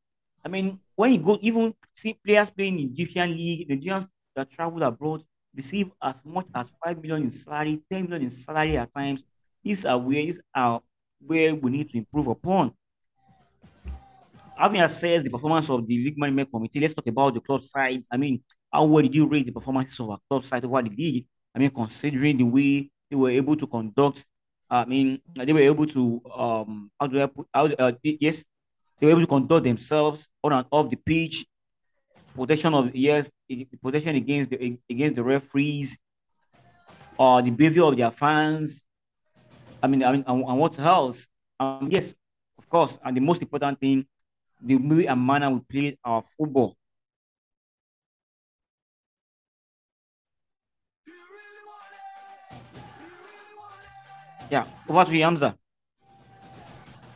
I 0.45 0.51
mean, 0.51 0.79
when 0.95 1.13
you 1.13 1.19
go 1.19 1.39
even 1.41 1.73
see 1.95 2.13
players 2.13 2.51
playing 2.51 2.79
in 2.79 2.91
Egyptian 2.91 3.31
league, 3.31 3.67
Nigerians 3.71 4.07
that 4.37 4.51
travel 4.51 4.83
abroad 4.83 5.23
receive 5.57 5.91
as 6.03 6.23
much 6.27 6.47
as 6.55 6.71
five 6.85 7.01
million 7.01 7.23
in 7.23 7.31
salary, 7.31 7.81
ten 7.91 8.05
million 8.05 8.25
in 8.25 8.31
salary 8.31 8.77
at 8.77 8.93
times. 8.93 9.25
These 9.65 9.87
are 9.87 9.97
ways 9.97 10.39
are 10.55 10.83
where 11.27 11.55
we 11.55 11.71
need 11.71 11.89
to 11.89 11.97
improve 11.97 12.27
upon. 12.27 12.73
Having 14.59 14.83
assessed 14.83 15.25
the 15.25 15.31
performance 15.31 15.71
of 15.71 15.87
the 15.87 15.97
league 15.97 16.19
management 16.19 16.51
committee, 16.53 16.81
let's 16.81 16.93
talk 16.93 17.07
about 17.07 17.33
the 17.33 17.41
club 17.41 17.63
side. 17.63 18.03
I 18.13 18.19
mean, 18.19 18.43
how 18.71 18.85
well 18.85 19.03
did 19.03 19.15
you 19.15 19.27
rate 19.27 19.47
the 19.47 19.53
performances 19.53 19.99
of 20.01 20.11
our 20.11 20.19
club 20.29 20.45
side 20.45 20.67
over 20.67 20.83
the 20.83 20.91
league? 20.91 21.27
I 21.55 21.61
mean, 21.61 21.71
considering 21.71 22.37
the 22.37 22.45
way 22.45 22.91
they 23.11 23.17
were 23.17 23.31
able 23.31 23.57
to 23.57 23.67
conduct 23.67 24.27
I 24.71 24.85
mean, 24.85 25.21
they 25.35 25.53
were 25.53 25.61
able 25.61 25.87
to 25.87 26.23
um 26.35 26.91
how 26.99 27.07
do 27.07 27.23
I 27.23 27.27
put 27.27 27.47
how 27.53 27.67
uh, 27.67 27.93
yes, 28.03 28.45
they 28.99 29.07
were 29.07 29.13
able 29.13 29.23
to 29.23 29.27
conduct 29.27 29.65
themselves 29.65 30.29
on 30.43 30.53
and 30.53 30.67
off 30.71 30.91
the 30.91 30.97
pitch. 30.97 31.47
Protection 32.35 32.75
of 32.75 32.95
yes, 32.95 33.31
protection 33.83 34.17
against 34.17 34.51
the 34.51 34.79
against 34.91 35.15
the 35.15 35.23
referees, 35.23 35.97
or 37.17 37.39
uh, 37.39 37.41
the 37.41 37.51
behavior 37.51 37.85
of 37.85 37.97
their 37.97 38.11
fans. 38.11 38.87
I 39.83 39.87
mean, 39.87 40.03
I 40.03 40.13
mean, 40.13 40.25
and, 40.27 40.43
and 40.43 40.59
what 40.59 40.79
else? 40.79 41.29
Um, 41.61 41.89
yes, 41.91 42.15
of 42.59 42.69
course, 42.69 42.99
and 43.05 43.17
the 43.17 43.21
most 43.21 43.43
important 43.43 43.79
thing, 43.79 44.07
the 44.61 44.77
way 44.77 45.07
and 45.07 45.25
manner 45.25 45.51
we 45.51 45.61
played 45.61 45.99
our 46.03 46.25
football. 46.37 46.75
Yeah, 54.55 54.67
over 54.89 55.05
to 55.05 55.17
you, 55.17 55.25
Hamza. 55.25 55.59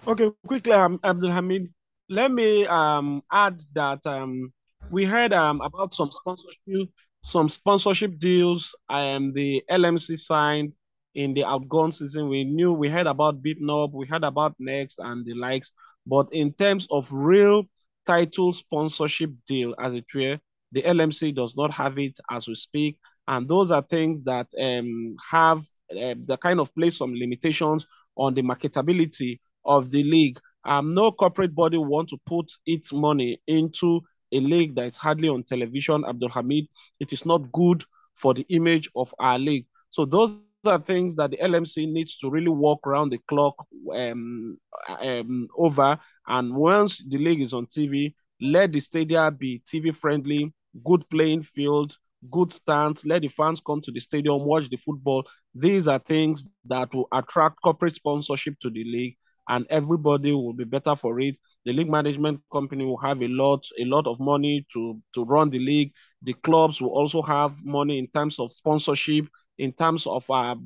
Okay, 0.08 0.28
quickly, 0.44 0.72
um, 0.72 0.98
Abdul 1.04 1.30
Hamid. 1.30 1.72
Let 2.08 2.32
me 2.32 2.66
um, 2.66 3.22
add 3.30 3.60
that 3.74 4.04
um, 4.06 4.52
we 4.90 5.04
heard 5.04 5.32
um, 5.32 5.60
about 5.60 5.94
some 5.94 6.10
sponsorship, 6.10 6.88
some 7.22 7.48
sponsorship 7.48 8.18
deals. 8.18 8.74
Um, 8.88 9.32
the 9.34 9.62
LMC 9.70 10.18
signed 10.18 10.72
in 11.14 11.32
the 11.32 11.44
outgone 11.44 11.92
season. 11.92 12.28
We 12.28 12.42
knew 12.42 12.72
we 12.72 12.88
heard 12.88 13.06
about 13.06 13.40
BitNob, 13.40 13.92
we 13.92 14.08
heard 14.08 14.24
about 14.24 14.56
Next 14.58 14.98
and 14.98 15.24
the 15.24 15.34
likes. 15.34 15.70
But 16.08 16.26
in 16.32 16.52
terms 16.54 16.88
of 16.90 17.06
real 17.12 17.68
title 18.04 18.52
sponsorship 18.52 19.30
deal, 19.46 19.76
as 19.78 19.94
it 19.94 20.06
were, 20.12 20.40
the 20.72 20.82
LMC 20.82 21.36
does 21.36 21.56
not 21.56 21.72
have 21.72 22.00
it 22.00 22.18
as 22.32 22.48
we 22.48 22.56
speak. 22.56 22.98
And 23.28 23.46
those 23.46 23.70
are 23.70 23.82
things 23.82 24.24
that 24.24 24.48
um, 24.60 25.14
have 25.30 25.62
uh, 25.90 26.14
the 26.26 26.38
kind 26.40 26.60
of 26.60 26.74
place 26.74 26.98
some 26.98 27.14
limitations 27.14 27.86
on 28.16 28.34
the 28.34 28.42
marketability 28.42 29.38
of 29.64 29.90
the 29.90 30.02
league. 30.04 30.38
Um, 30.64 30.94
no 30.94 31.12
corporate 31.12 31.54
body 31.54 31.78
want 31.78 32.08
to 32.10 32.18
put 32.26 32.50
its 32.66 32.92
money 32.92 33.40
into 33.46 34.00
a 34.32 34.40
league 34.40 34.74
that 34.74 34.86
is 34.86 34.96
hardly 34.96 35.28
on 35.28 35.44
television, 35.44 36.04
Abdul 36.04 36.30
Hamid. 36.30 36.66
It 37.00 37.12
is 37.12 37.24
not 37.24 37.50
good 37.52 37.84
for 38.14 38.34
the 38.34 38.44
image 38.48 38.88
of 38.94 39.14
our 39.18 39.38
league. 39.38 39.66
So 39.90 40.04
those 40.04 40.38
are 40.66 40.78
things 40.78 41.14
that 41.16 41.30
the 41.30 41.38
LMC 41.38 41.90
needs 41.90 42.16
to 42.18 42.30
really 42.30 42.48
work 42.48 42.80
around 42.86 43.10
the 43.10 43.18
clock 43.28 43.54
um, 43.94 44.58
um, 45.00 45.48
over. 45.56 45.98
And 46.26 46.54
once 46.54 47.02
the 47.06 47.18
league 47.18 47.40
is 47.40 47.54
on 47.54 47.66
TV, 47.66 48.14
let 48.40 48.72
the 48.72 48.80
stadium 48.80 49.36
be 49.36 49.62
TV 49.66 49.94
friendly, 49.94 50.52
good 50.84 51.08
playing 51.08 51.42
field, 51.42 51.96
good 52.30 52.52
stands. 52.52 53.04
Let 53.06 53.22
the 53.22 53.28
fans 53.28 53.60
come 53.64 53.80
to 53.82 53.92
the 53.92 54.00
stadium, 54.00 54.44
watch 54.44 54.68
the 54.68 54.76
football. 54.76 55.26
These 55.54 55.88
are 55.88 55.98
things 55.98 56.44
that 56.66 56.92
will 56.94 57.08
attract 57.12 57.62
corporate 57.62 57.94
sponsorship 57.94 58.58
to 58.60 58.70
the 58.70 58.84
league, 58.84 59.16
and 59.48 59.66
everybody 59.70 60.32
will 60.32 60.54
be 60.54 60.64
better 60.64 60.96
for 60.96 61.20
it. 61.20 61.36
The 61.64 61.72
league 61.72 61.90
management 61.90 62.40
company 62.52 62.84
will 62.84 62.98
have 62.98 63.22
a 63.22 63.28
lot, 63.28 63.64
a 63.78 63.84
lot 63.84 64.06
of 64.06 64.20
money 64.20 64.66
to 64.72 65.00
to 65.14 65.24
run 65.24 65.50
the 65.50 65.58
league. 65.58 65.92
The 66.22 66.34
clubs 66.34 66.80
will 66.80 66.90
also 66.90 67.22
have 67.22 67.64
money 67.64 67.98
in 67.98 68.08
terms 68.08 68.38
of 68.38 68.52
sponsorship, 68.52 69.26
in 69.58 69.72
terms 69.72 70.06
of 70.06 70.24
uh, 70.30 70.56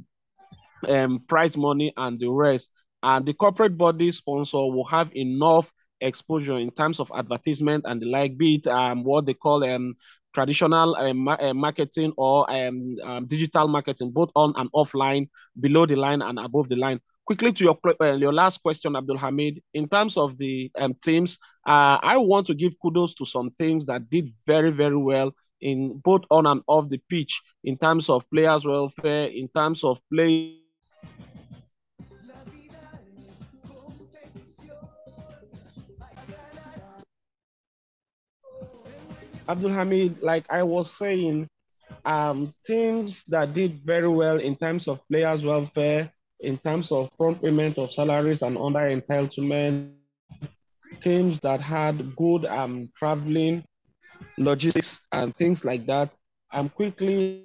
um, 0.88 1.21
prize 1.28 1.56
money, 1.56 1.92
and 1.97 2.18
the 2.18 2.28
rest. 2.28 2.71
And 3.02 3.26
the 3.26 3.35
corporate 3.35 3.76
body 3.76 4.12
sponsor 4.12 4.59
will 4.59 4.85
have 4.85 5.11
enough 5.14 5.73
exposure 6.00 6.59
in 6.59 6.71
terms 6.71 7.00
of 7.00 7.11
advertisement 7.14 7.85
and 7.87 8.00
the 8.00 8.06
like, 8.06 8.37
be 8.37 8.56
it 8.56 8.66
um, 8.66 9.04
what 9.04 9.26
they 9.26 9.35
call 9.35 9.64
um, 9.64 9.94
traditional 10.32 10.96
um, 10.96 11.28
uh, 11.28 11.54
marketing 11.54 12.12
or 12.16 12.50
um, 12.50 12.96
um, 13.04 13.26
digital 13.26 13.68
marketing, 13.68 14.10
both 14.10 14.30
on 14.34 14.52
and 14.56 14.70
offline, 14.72 15.28
below 15.60 15.86
the 15.86 15.96
line 15.96 16.22
and 16.22 16.38
above 16.38 16.68
the 16.68 16.76
line. 16.76 17.00
Quickly 17.24 17.52
to 17.52 17.64
your 17.64 17.78
uh, 18.00 18.14
your 18.14 18.32
last 18.32 18.62
question, 18.62 18.96
Abdul 18.96 19.18
Hamid. 19.18 19.62
In 19.74 19.88
terms 19.88 20.16
of 20.16 20.38
the 20.38 20.70
um, 20.78 20.94
teams, 21.02 21.38
uh, 21.66 21.98
I 22.02 22.16
want 22.16 22.46
to 22.48 22.54
give 22.54 22.74
kudos 22.82 23.14
to 23.14 23.24
some 23.24 23.50
teams 23.58 23.86
that 23.86 24.10
did 24.10 24.32
very 24.46 24.70
very 24.70 24.96
well 24.96 25.32
in 25.60 26.00
both 26.02 26.22
on 26.30 26.46
and 26.46 26.62
off 26.66 26.88
the 26.88 27.00
pitch 27.08 27.40
in 27.62 27.78
terms 27.78 28.08
of 28.08 28.28
players' 28.30 28.66
welfare, 28.66 29.28
in 29.28 29.48
terms 29.48 29.84
of 29.84 30.00
play 30.12 30.62
Abdul 39.52 39.71
Hamid, 39.71 40.23
like 40.23 40.47
I 40.49 40.62
was 40.62 40.90
saying, 40.90 41.47
um, 42.06 42.54
teams 42.64 43.23
that 43.25 43.52
did 43.52 43.75
very 43.85 44.09
well 44.09 44.38
in 44.38 44.56
terms 44.56 44.88
of 44.88 45.06
players' 45.09 45.44
welfare, 45.44 46.11
in 46.40 46.56
terms 46.56 46.90
of 46.90 47.11
front 47.18 47.42
payment 47.42 47.76
of 47.76 47.92
salaries 47.92 48.40
and 48.40 48.56
under 48.56 48.80
entitlement, 48.80 49.92
teams 51.00 51.38
that 51.40 51.61
had 51.61 52.16
good 52.16 52.47
um, 52.47 52.88
traveling, 52.97 53.62
logistics, 54.38 55.02
and 55.12 55.37
things 55.37 55.66
like 55.66 55.85
that. 55.85 56.16
I'm 56.50 56.71
quickly 56.71 57.44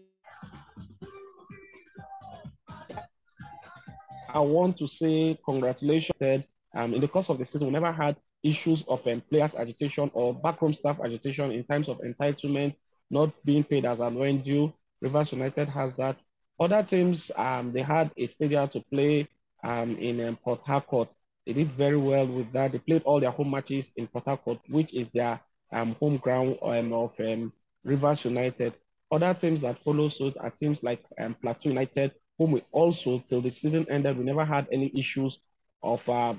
I 4.34 4.40
want 4.40 4.78
to 4.78 4.88
say 4.88 5.38
congratulations. 5.44 6.46
Um, 6.74 6.94
in 6.94 7.02
the 7.02 7.08
course 7.08 7.30
of 7.30 7.38
the 7.38 7.46
season, 7.46 7.68
we 7.68 7.74
never 7.74 7.92
had 7.92 8.16
issues 8.48 8.84
of 8.84 9.04
players 9.30 9.56
agitation 9.56 10.10
or 10.14 10.34
backroom 10.34 10.74
staff 10.74 11.00
agitation 11.04 11.52
in 11.52 11.64
terms 11.64 11.88
of 11.90 12.00
entitlement, 12.00 12.76
not 13.10 13.32
being 13.46 13.64
paid 13.64 13.86
as 13.86 14.00
and 14.00 14.16
when 14.18 14.40
due. 14.40 14.74
Rivers 15.02 15.32
United 15.32 15.70
has 15.70 15.94
that. 15.96 16.18
Other 16.60 16.82
teams, 16.84 17.32
um, 17.36 17.72
they 17.72 17.82
had 17.84 18.12
a 18.18 18.26
stadium 18.26 18.68
to 18.70 18.82
play 18.92 19.28
um, 19.64 19.96
in 19.98 20.26
um, 20.26 20.36
Port 20.38 20.62
Harcourt. 20.62 21.14
They 21.46 21.54
did 21.54 21.68
very 21.72 21.98
well 21.98 22.26
with 22.26 22.52
that. 22.54 22.72
They 22.72 22.80
played 22.80 23.04
all 23.04 23.20
their 23.20 23.32
home 23.32 23.52
matches 23.52 23.94
in 23.96 24.08
Port 24.08 24.26
Harcourt, 24.26 24.60
which 24.70 24.94
is 24.94 25.10
their 25.10 25.40
um, 25.72 25.96
home 26.00 26.18
ground 26.18 26.58
um, 26.62 26.94
of 26.94 27.14
um, 27.20 27.54
Rivers 27.84 28.26
United. 28.26 28.74
Other 29.12 29.34
teams 29.34 29.62
that 29.62 29.80
follow 29.80 30.10
suit 30.10 30.36
are 30.40 30.50
teams 30.50 30.84
like 30.84 31.04
Plateau 31.42 31.70
United, 31.70 32.14
whom 32.38 32.52
we 32.52 32.62
also, 32.72 33.20
till 33.20 33.42
the 33.42 33.50
season 33.52 33.86
ended, 33.90 34.18
we 34.18 34.26
never 34.26 34.44
had 34.44 34.68
any 34.72 34.92
issues 34.96 35.40
of 35.84 36.08
uh, 36.10 36.34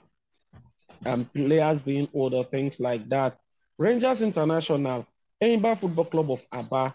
and 1.04 1.32
players 1.32 1.80
being 1.80 2.08
older, 2.14 2.42
things 2.44 2.80
like 2.80 3.08
that. 3.08 3.38
Rangers 3.78 4.22
International, 4.22 5.06
Enyimba 5.42 5.78
Football 5.78 6.04
Club 6.06 6.30
of 6.32 6.46
Aba 6.52 6.94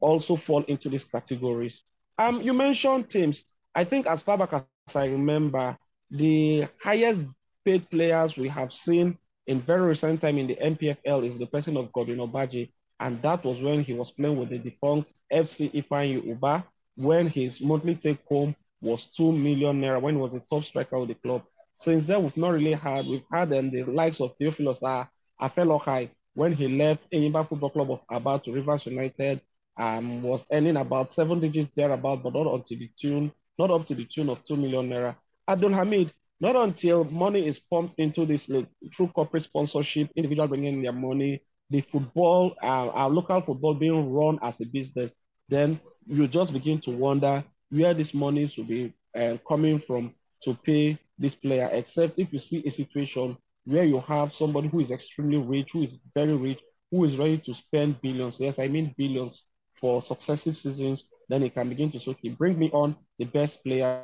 also 0.00 0.36
fall 0.36 0.62
into 0.64 0.88
these 0.88 1.04
categories. 1.04 1.84
Um, 2.18 2.40
you 2.40 2.52
mentioned 2.54 3.08
teams. 3.10 3.44
I 3.74 3.84
think 3.84 4.06
as 4.06 4.22
far 4.22 4.38
back 4.38 4.52
as 4.52 4.96
I 4.96 5.06
remember, 5.06 5.76
the 6.10 6.66
highest 6.82 7.24
paid 7.64 7.88
players 7.90 8.36
we 8.36 8.48
have 8.48 8.72
seen 8.72 9.16
in 9.46 9.60
very 9.60 9.82
recent 9.88 10.20
time 10.20 10.38
in 10.38 10.46
the 10.46 10.56
NPFL 10.56 11.24
is 11.24 11.38
the 11.38 11.46
person 11.46 11.76
of 11.76 11.92
Godwin 11.92 12.18
Obaje. 12.18 12.70
And 13.00 13.20
that 13.22 13.44
was 13.44 13.60
when 13.60 13.82
he 13.82 13.94
was 13.94 14.10
playing 14.10 14.38
with 14.38 14.50
the 14.50 14.58
defunct 14.58 15.14
FC 15.32 15.72
Ifeanyi 15.72 16.36
Ubah, 16.36 16.64
when 16.96 17.26
his 17.28 17.60
monthly 17.60 17.94
take 17.94 18.18
home 18.28 18.54
was 18.82 19.06
2 19.06 19.32
million 19.32 19.80
naira, 19.80 20.00
when 20.00 20.14
he 20.16 20.20
was 20.20 20.32
the 20.32 20.40
top 20.40 20.64
striker 20.64 20.96
of 20.96 21.08
the 21.08 21.14
club. 21.14 21.42
Since 21.80 22.04
then, 22.04 22.22
we've 22.22 22.36
not 22.36 22.52
really 22.52 22.74
had, 22.74 23.06
we've 23.06 23.24
had 23.32 23.50
um, 23.54 23.70
the 23.70 23.84
likes 23.84 24.20
of 24.20 24.36
Theophilus 24.36 24.82
uh, 24.82 25.06
Afelokhai 25.40 26.10
when 26.34 26.52
he 26.52 26.68
left 26.68 27.10
Enyimba 27.10 27.48
Football 27.48 27.70
Club 27.70 27.90
of 27.90 28.00
Aba 28.10 28.38
to 28.44 28.52
Rivers 28.52 28.84
United, 28.84 29.40
um, 29.78 30.20
was 30.20 30.44
earning 30.52 30.76
about 30.76 31.10
seven 31.10 31.40
digits 31.40 31.70
thereabout, 31.74 32.22
but 32.22 32.34
not 32.34 32.46
up 32.46 32.66
to 32.66 32.76
the 32.76 32.90
tune, 33.00 33.32
not 33.58 33.70
up 33.70 33.86
to 33.86 33.94
the 33.94 34.04
tune 34.04 34.28
of 34.28 34.44
two 34.44 34.56
million 34.56 34.90
naira. 34.90 35.16
Abdul 35.48 35.72
Hamid, 35.72 36.12
not 36.38 36.54
until 36.54 37.04
money 37.04 37.46
is 37.46 37.58
pumped 37.58 37.94
into 37.96 38.26
this 38.26 38.50
league 38.50 38.68
through 38.94 39.08
corporate 39.08 39.44
sponsorship, 39.44 40.10
individual 40.14 40.48
bringing 40.48 40.82
their 40.82 40.92
money, 40.92 41.42
the 41.70 41.80
football, 41.80 42.54
uh, 42.62 42.90
our 42.90 43.08
local 43.08 43.40
football 43.40 43.72
being 43.72 44.12
run 44.12 44.38
as 44.42 44.60
a 44.60 44.66
business, 44.66 45.14
then 45.48 45.80
you 46.06 46.28
just 46.28 46.52
begin 46.52 46.78
to 46.80 46.90
wonder 46.90 47.42
where 47.70 47.94
this 47.94 48.12
money 48.12 48.46
should 48.48 48.68
be 48.68 48.92
uh, 49.16 49.38
coming 49.48 49.78
from 49.78 50.14
to 50.42 50.52
pay 50.52 50.98
this 51.20 51.34
player, 51.34 51.68
except 51.72 52.18
if 52.18 52.32
you 52.32 52.38
see 52.38 52.62
a 52.66 52.70
situation 52.70 53.36
where 53.64 53.84
you 53.84 54.00
have 54.00 54.32
somebody 54.32 54.68
who 54.68 54.80
is 54.80 54.90
extremely 54.90 55.36
rich, 55.36 55.72
who 55.72 55.82
is 55.82 56.00
very 56.14 56.34
rich, 56.34 56.60
who 56.90 57.04
is 57.04 57.16
ready 57.16 57.38
to 57.38 57.54
spend 57.54 58.00
billions. 58.00 58.40
Yes, 58.40 58.58
I 58.58 58.68
mean 58.68 58.94
billions 58.96 59.44
for 59.74 60.00
successive 60.00 60.56
seasons. 60.56 61.04
Then 61.28 61.42
he 61.42 61.50
can 61.50 61.68
begin 61.68 61.90
to 61.90 62.00
say, 62.00 62.10
okay, 62.12 62.30
bring 62.30 62.58
me 62.58 62.70
on 62.72 62.96
the 63.18 63.26
best 63.26 63.62
players, 63.62 64.02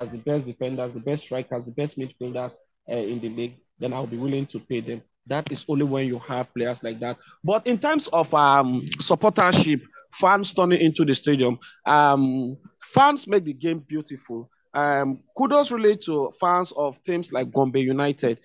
as 0.00 0.12
the 0.12 0.18
best 0.18 0.46
defenders, 0.46 0.94
the 0.94 1.00
best 1.00 1.24
strikers, 1.24 1.66
the 1.66 1.72
best 1.72 1.98
midfielders 1.98 2.54
uh, 2.90 2.94
in 2.94 3.20
the 3.20 3.28
league. 3.28 3.56
Then 3.78 3.92
I'll 3.92 4.06
be 4.06 4.16
willing 4.16 4.46
to 4.46 4.60
pay 4.60 4.80
them. 4.80 5.02
That 5.26 5.50
is 5.52 5.64
only 5.68 5.84
when 5.84 6.06
you 6.06 6.18
have 6.20 6.52
players 6.54 6.82
like 6.82 7.00
that. 7.00 7.18
But 7.44 7.66
in 7.66 7.78
terms 7.78 8.08
of 8.08 8.32
um, 8.32 8.80
supportership, 8.98 9.82
fans 10.12 10.52
turning 10.52 10.80
into 10.80 11.04
the 11.04 11.14
stadium, 11.14 11.58
um, 11.86 12.56
fans 12.80 13.26
make 13.28 13.44
the 13.44 13.52
game 13.52 13.80
beautiful. 13.80 14.50
Um, 14.72 15.20
kudos 15.36 15.72
really 15.72 15.96
to 15.98 16.32
fans 16.40 16.72
of 16.72 17.02
teams 17.02 17.32
like 17.32 17.52
Gombe 17.52 17.80
United. 17.80 18.40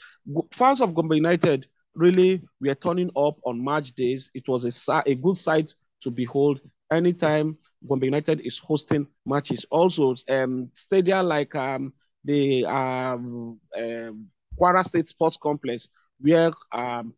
Fans 0.51 0.82
of 0.82 0.96
Gombe 0.96 1.15
United 1.15 1.67
really 1.94 2.41
were 2.60 2.75
turning 2.75 3.12
up 3.15 3.38
on 3.46 3.63
match 3.63 3.91
days. 3.94 4.32
It 4.34 4.48
was 4.48 4.65
a, 4.89 5.03
a 5.05 5.15
good 5.15 5.38
sight 5.38 5.74
to 6.01 6.12
behold 6.12 6.62
anytime 6.91 7.58
Gombe 7.88 8.05
United 8.05 8.41
is 8.41 8.58
hosting 8.58 9.08
matches. 9.25 9.65
Also, 9.70 10.15
um, 10.29 10.70
stadia 10.74 11.22
like 11.22 11.55
um, 11.55 11.94
the 12.24 12.65
um, 12.65 13.60
um, 13.77 14.27
Kwara 14.60 14.84
State 14.84 15.08
Sports 15.08 15.38
Complex, 15.38 15.89
where 16.20 16.51
um, 16.72 17.13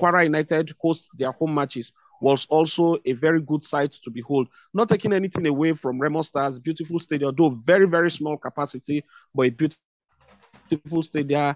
Kwara 0.00 0.24
United 0.24 0.72
hosts 0.80 1.10
their 1.16 1.32
home 1.32 1.54
matches, 1.54 1.92
was 2.20 2.46
also 2.46 2.96
a 3.04 3.12
very 3.12 3.40
good 3.40 3.62
sight 3.64 3.92
to 3.92 4.10
behold. 4.10 4.48
Not 4.74 4.88
taking 4.88 5.12
anything 5.12 5.46
away 5.46 5.72
from 5.72 5.98
Remo 5.98 6.22
Stars, 6.22 6.58
beautiful 6.58 6.98
stadium, 6.98 7.34
though 7.36 7.50
very, 7.50 7.86
very 7.86 8.10
small 8.10 8.36
capacity, 8.36 9.04
but 9.34 9.46
a 9.46 9.50
beautiful 10.68 11.02
stadium 11.02 11.54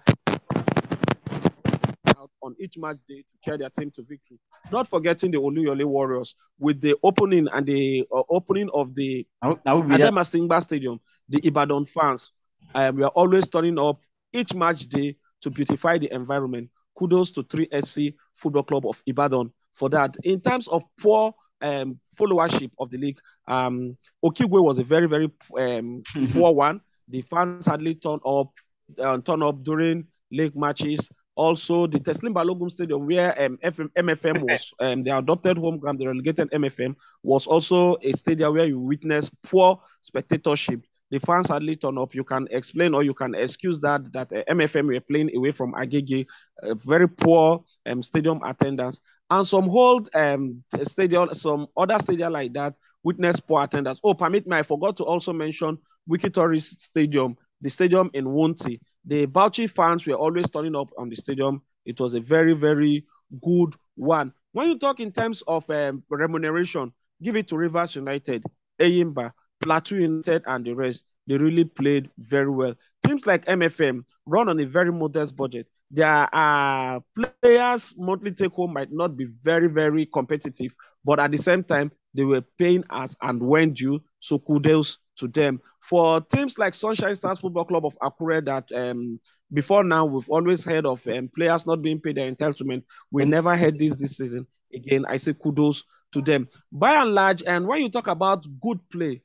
on 2.43 2.55
each 2.59 2.77
match 2.79 2.97
day 3.09 3.19
to 3.19 3.39
cheer 3.45 3.59
their 3.59 3.71
team 3.71 3.91
to 3.93 4.03
victory. 4.03 4.39
Not 4.71 4.87
forgetting 4.89 5.31
the 5.31 5.39
Oluyole 5.39 5.85
Warriors 5.85 6.35
with 6.59 6.81
the 6.81 6.97
opening 7.03 7.49
and 7.53 7.67
the 7.67 8.07
uh, 8.15 8.23
opening 8.29 8.69
of 8.73 8.95
the 8.95 9.27
Adamasingba 9.43 10.63
Stadium, 10.63 11.01
the 11.29 11.41
Ibadan 11.47 11.85
fans. 11.85 12.33
Um, 12.75 12.97
we 12.97 13.03
are 13.03 13.11
always 13.11 13.49
turning 13.49 13.79
up 13.79 14.01
each 14.33 14.55
match 14.55 14.89
day 14.89 15.17
to 15.43 15.51
beautify 15.51 15.99
the 15.99 16.13
environment. 16.13 16.71
Kudos 16.99 17.31
to 17.33 17.43
3SC 17.45 18.15
Football 18.35 18.63
Club 18.65 18.87
of 18.87 19.03
Ibadan 19.07 19.51
for 19.75 19.89
that. 19.91 20.17
In 20.23 20.41
terms 20.41 20.69
of 20.69 20.83
poor 21.01 21.33
um, 21.61 21.99
followership 22.19 22.71
of 22.79 22.91
the 22.91 22.99
league, 22.99 23.19
um, 23.49 23.97
Okigwe 24.25 24.63
was 24.63 24.79
a 24.79 24.85
very, 24.85 25.09
very 25.09 25.31
um, 25.59 26.03
poor 26.33 26.55
one. 26.55 26.81
The 27.09 27.23
fans 27.23 27.67
hardly 27.67 27.95
turned 27.97 28.23
up, 28.25 28.53
uh, 28.99 29.19
turn 29.19 29.43
up 29.43 29.63
during 29.63 30.07
league 30.31 30.57
matches. 30.57 31.11
Also, 31.35 31.87
the 31.87 31.99
Teslim 31.99 32.35
Balogun 32.35 32.71
Stadium, 32.71 33.07
where 33.07 33.41
um, 33.43 33.57
FM, 33.65 33.89
MFM 33.97 34.43
was 34.51 34.73
um, 34.79 35.03
the 35.03 35.17
adopted 35.17 35.57
home 35.57 35.79
ground, 35.79 35.99
the 35.99 36.07
relegated 36.07 36.51
MFM, 36.51 36.95
was 37.23 37.47
also 37.47 37.97
a 38.03 38.13
stadium 38.13 38.55
where 38.55 38.67
you 38.67 38.79
witness 38.79 39.31
poor 39.43 39.81
spectatorship 40.03 40.85
the 41.11 41.19
fans 41.19 41.49
hardly 41.49 41.77
turn 41.77 41.99
up. 41.99 42.15
You 42.15 42.25
can 42.25 42.47
explain 42.51 42.95
or 42.95 43.03
you 43.03 43.15
can 43.15 43.35
excuse 43.35 43.81
that 43.81 44.13
that 44.13 44.33
uh, 44.33 44.45
MFM 44.49 44.87
were 44.87 45.01
playing 45.01 45.35
away 45.37 45.51
from 45.51 45.73
Agege, 45.75 46.27
uh, 46.63 46.75
very 46.75 47.09
poor 47.09 47.65
um, 47.87 48.03
stadium 48.03 48.41
attendance, 48.45 49.01
and 49.31 49.47
some 49.47 49.69
hold 49.69 50.09
um, 50.15 50.63
stadium, 50.83 51.33
some 51.35 51.67
other 51.77 51.99
stadium 51.99 52.33
like 52.33 52.53
that 52.55 52.77
witness 53.03 53.41
poor 53.41 53.65
attendance. 53.65 54.01
Oh, 54.05 54.15
permit 54.15 54.47
me, 54.47 54.57
I 54.57 54.63
forgot 54.63 54.97
to 54.99 55.05
also 55.05 55.33
mention 55.33 55.79
Wikki 56.09 56.33
Tourist 56.33 56.81
Stadium, 56.81 57.37
the 57.61 57.71
stadium 57.71 58.11
in 58.15 58.27
Wonti. 58.27 58.81
The 59.05 59.27
Bauchi 59.27 59.69
fans 59.69 60.07
were 60.07 60.15
always 60.15 60.51
turning 60.51 60.77
up 60.77 60.91
on 60.99 61.09
the 61.09 61.17
stadium. 61.17 61.63
It 61.85 61.99
was 62.01 62.15
a 62.15 62.21
very, 62.21 62.53
very 62.55 63.07
good 63.43 63.75
one. 63.97 64.33
When 64.53 64.69
you 64.69 64.79
talk 64.79 65.01
in 65.01 65.13
terms 65.13 65.43
of 65.47 65.69
um, 65.71 66.03
remuneration, 66.11 66.93
give 67.23 67.37
it 67.37 67.49
to 67.49 67.57
Rivers 67.57 67.97
United, 67.97 68.43
Enyimba, 68.81 69.33
Plateau 69.61 69.97
United, 69.97 70.43
and 70.47 70.65
the 70.65 70.73
rest. 70.75 71.05
They 71.27 71.39
really 71.39 71.65
played 71.65 72.11
very 72.19 72.51
well. 72.51 72.75
Teams 73.07 73.27
like 73.27 73.45
MFM 73.47 74.05
run 74.27 74.49
on 74.49 74.61
a 74.61 74.67
very 74.67 74.93
modest 74.93 75.37
budget. 75.37 75.69
Their 75.91 76.29
uh, 76.35 77.01
players' 77.15 77.95
monthly 77.99 78.13
take 78.33 78.53
home 78.53 78.73
might 78.75 78.93
not 78.93 79.17
be 79.17 79.27
very, 79.27 79.69
very 79.69 80.07
competitive, 80.07 80.75
but 81.05 81.19
at 81.21 81.31
the 81.31 81.39
same 81.39 81.63
time, 81.65 81.91
they 82.15 82.25
were 82.25 82.43
paying 82.59 82.85
us 82.91 83.17
and 83.23 83.41
when 83.43 83.73
due. 83.73 84.01
So 84.21 84.39
kudos 84.39 84.99
to 85.19 85.29
them. 85.29 85.61
For 85.81 86.21
teams 86.21 86.59
like 86.59 86.75
Sunshine 86.75 87.15
Stars 87.15 87.39
Football 87.41 87.65
Club 87.65 87.87
of 87.87 87.99
Akure, 88.01 88.45
that 88.45 88.71
um, 88.75 89.21
before 89.53 89.85
now 89.85 90.05
we've 90.07 90.29
always 90.31 90.65
heard 90.65 90.87
of 90.87 91.07
um, 91.09 91.29
players 91.35 91.67
not 91.67 91.83
being 91.83 92.01
paid 92.01 92.17
their 92.17 92.31
entitlement. 92.31 92.83
We 93.11 93.25
never 93.25 93.57
heard 93.57 93.79
this 93.79 93.97
this 93.97 94.17
season. 94.17 94.47
Again, 94.75 95.05
I 95.09 95.17
say 95.17 95.35
kudos 95.35 95.85
to 96.13 96.21
them. 96.21 96.49
By 96.73 97.03
and 97.03 97.15
large, 97.15 97.43
and 97.47 97.67
when 97.67 97.83
you 97.83 97.89
talk 97.91 98.07
about 98.09 98.47
good 98.61 98.79
play, 98.91 99.23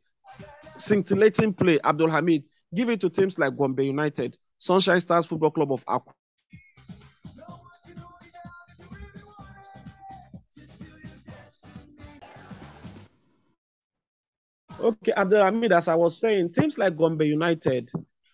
scintillating 0.76 1.54
play, 1.54 1.80
Abdul 1.84 2.10
Hamid, 2.10 2.44
give 2.74 2.90
it 2.90 3.02
to 3.02 3.10
teams 3.10 3.38
like 3.40 3.56
Gombe 3.58 3.80
United, 3.80 4.38
Sunshine 4.60 5.00
Stars 5.00 5.26
Football 5.26 5.52
Club 5.52 5.72
of 5.72 5.86
Akure. 5.86 6.14
Okay, 14.80 15.14
Abdul 15.16 15.44
Hamid, 15.44 15.72
as 15.72 15.88
I 15.88 15.96
was 15.96 16.20
saying, 16.20 16.54
teams 16.54 16.78
like 16.78 16.98
Gombe 16.98 17.22
United, 17.22 17.90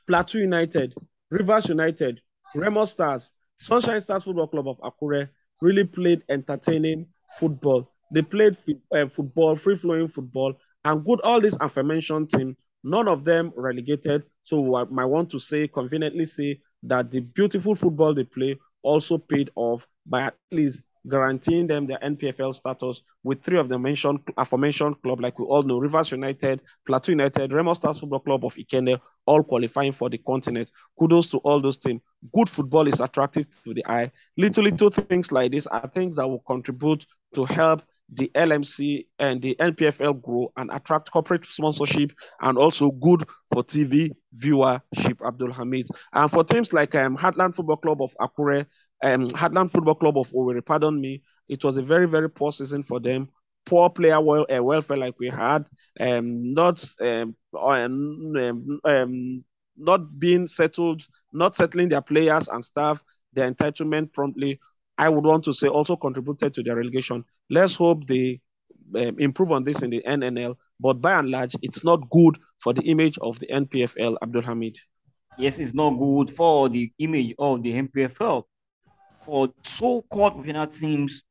Plateau 0.07 0.39
United, 0.39 0.93
Rivers 1.29 1.69
United, 1.69 2.19
Remo 2.55 2.85
Stars, 2.85 3.31
Sunshine 3.59 4.01
Stars 4.01 4.23
Football 4.23 4.47
Club 4.47 4.67
of 4.67 4.79
Akure 4.79 5.29
really 5.61 5.83
played 5.83 6.23
entertaining 6.29 7.05
football. 7.37 7.89
They 8.11 8.23
played 8.23 8.57
uh, 8.91 9.07
football, 9.07 9.55
free 9.55 9.75
flowing 9.75 10.07
football, 10.07 10.55
and 10.85 11.05
good. 11.05 11.21
All 11.23 11.41
these 11.41 11.57
aforementioned 11.59 12.29
team, 12.29 12.55
none 12.83 13.07
of 13.07 13.23
them 13.23 13.51
relegated. 13.55 14.25
So 14.43 14.75
I 14.75 14.85
might 14.85 15.05
want 15.05 15.29
to 15.31 15.39
say, 15.39 15.67
conveniently 15.67 16.25
say, 16.25 16.59
that 16.83 17.11
the 17.11 17.19
beautiful 17.19 17.75
football 17.75 18.13
they 18.13 18.23
play 18.23 18.57
also 18.81 19.17
paid 19.17 19.51
off 19.55 19.87
by 20.05 20.23
at 20.23 20.35
least 20.51 20.81
guaranteeing 21.09 21.67
them 21.67 21.87
their 21.87 21.97
NPFL 21.99 22.53
status 22.53 23.01
with 23.23 23.41
three 23.41 23.57
of 23.57 23.69
the 23.69 23.77
mentioned 23.77 24.19
aforementioned 24.37 25.01
club, 25.01 25.19
like 25.21 25.37
we 25.39 25.45
all 25.45 25.63
know, 25.63 25.79
Rivers 25.79 26.11
United, 26.11 26.61
Plateau 26.85 27.11
United, 27.11 27.53
Remo 27.53 27.73
Stars 27.73 27.99
Football 27.99 28.19
Club 28.19 28.45
of 28.45 28.55
Ikenne, 28.55 28.99
all 29.25 29.43
qualifying 29.43 29.91
for 29.91 30.09
the 30.09 30.17
continent. 30.19 30.69
Kudos 30.99 31.29
to 31.31 31.37
all 31.39 31.61
those 31.61 31.77
teams. 31.77 32.01
Good 32.35 32.49
football 32.49 32.87
is 32.87 32.99
attractive 32.99 33.47
to 33.63 33.73
the 33.73 33.85
eye. 33.87 34.11
Little 34.37 34.63
little 34.63 34.89
things 34.89 35.31
like 35.31 35.51
this 35.51 35.67
are 35.67 35.87
things 35.87 36.17
that 36.17 36.27
will 36.27 36.43
contribute 36.47 37.05
to 37.33 37.45
help 37.45 37.81
the 38.11 38.29
LMC 38.35 39.07
and 39.19 39.41
the 39.41 39.55
NPFL 39.59 40.21
grow 40.21 40.51
and 40.57 40.69
attract 40.73 41.11
corporate 41.11 41.45
sponsorship 41.45 42.11
and 42.41 42.57
also 42.57 42.91
good 42.91 43.23
for 43.51 43.63
TV 43.63 44.09
viewership, 44.35 45.25
Abdul 45.25 45.53
Hamid. 45.53 45.87
And 46.13 46.29
for 46.29 46.43
teams 46.43 46.73
like 46.73 46.93
um, 46.95 47.17
Heartland 47.17 47.55
Football 47.55 47.77
Club 47.77 48.01
of 48.01 48.15
Akure, 48.19 48.65
um, 49.03 49.27
Heartland 49.29 49.71
Football 49.71 49.95
Club 49.95 50.17
of 50.17 50.31
Owerri, 50.31 50.65
pardon 50.65 50.99
me, 50.99 51.23
it 51.47 51.63
was 51.63 51.77
a 51.77 51.81
very, 51.81 52.07
very 52.07 52.29
poor 52.29 52.51
season 52.51 52.83
for 52.83 52.99
them. 52.99 53.29
Poor 53.65 53.89
player 53.89 54.19
well, 54.19 54.45
uh, 54.53 54.61
welfare 54.63 54.97
like 54.97 55.19
we 55.19 55.27
had, 55.27 55.65
um, 55.99 56.53
not 56.53 56.83
um, 56.99 57.35
um, 57.55 58.79
um, 58.83 59.43
not 59.77 60.19
being 60.19 60.47
settled, 60.47 61.05
not 61.31 61.55
settling 61.55 61.89
their 61.89 62.01
players 62.01 62.47
and 62.47 62.63
staff, 62.63 63.03
their 63.33 63.49
entitlement 63.49 64.11
promptly. 64.13 64.59
I 65.01 65.09
would 65.09 65.25
want 65.25 65.43
to 65.45 65.53
say 65.53 65.67
also 65.67 65.95
contributed 65.95 66.53
to 66.53 66.61
their 66.61 66.75
relegation. 66.75 67.25
Let's 67.49 67.73
hope 67.73 68.05
they 68.05 68.39
um, 68.95 69.17
improve 69.17 69.51
on 69.51 69.63
this 69.63 69.81
in 69.81 69.89
the 69.89 70.03
NNL. 70.05 70.55
But 70.79 71.01
by 71.01 71.17
and 71.17 71.31
large, 71.31 71.55
it's 71.63 71.83
not 71.83 72.07
good 72.11 72.37
for 72.59 72.71
the 72.71 72.83
image 72.83 73.17
of 73.17 73.39
the 73.39 73.47
NPFL, 73.47 74.17
Abdul 74.21 74.43
Hamid. 74.43 74.77
Yes, 75.39 75.57
it's 75.57 75.73
not 75.73 75.97
good 75.97 76.29
for 76.29 76.69
the 76.69 76.91
image 76.99 77.33
of 77.39 77.63
the 77.63 77.73
NPFL. 77.81 78.43
For 79.21 79.49
so-called 79.63 80.35
professional 80.35 80.67
teams, 80.67 81.23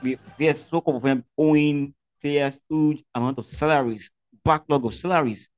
we, 0.00 0.16
so-called 0.52 1.02
professional 1.02 1.24
owing 1.36 1.92
players 2.20 2.60
huge 2.70 3.02
amount 3.12 3.38
of 3.38 3.48
salaries, 3.48 4.08
backlog 4.44 4.84
of 4.84 4.94
salaries. 4.94 5.50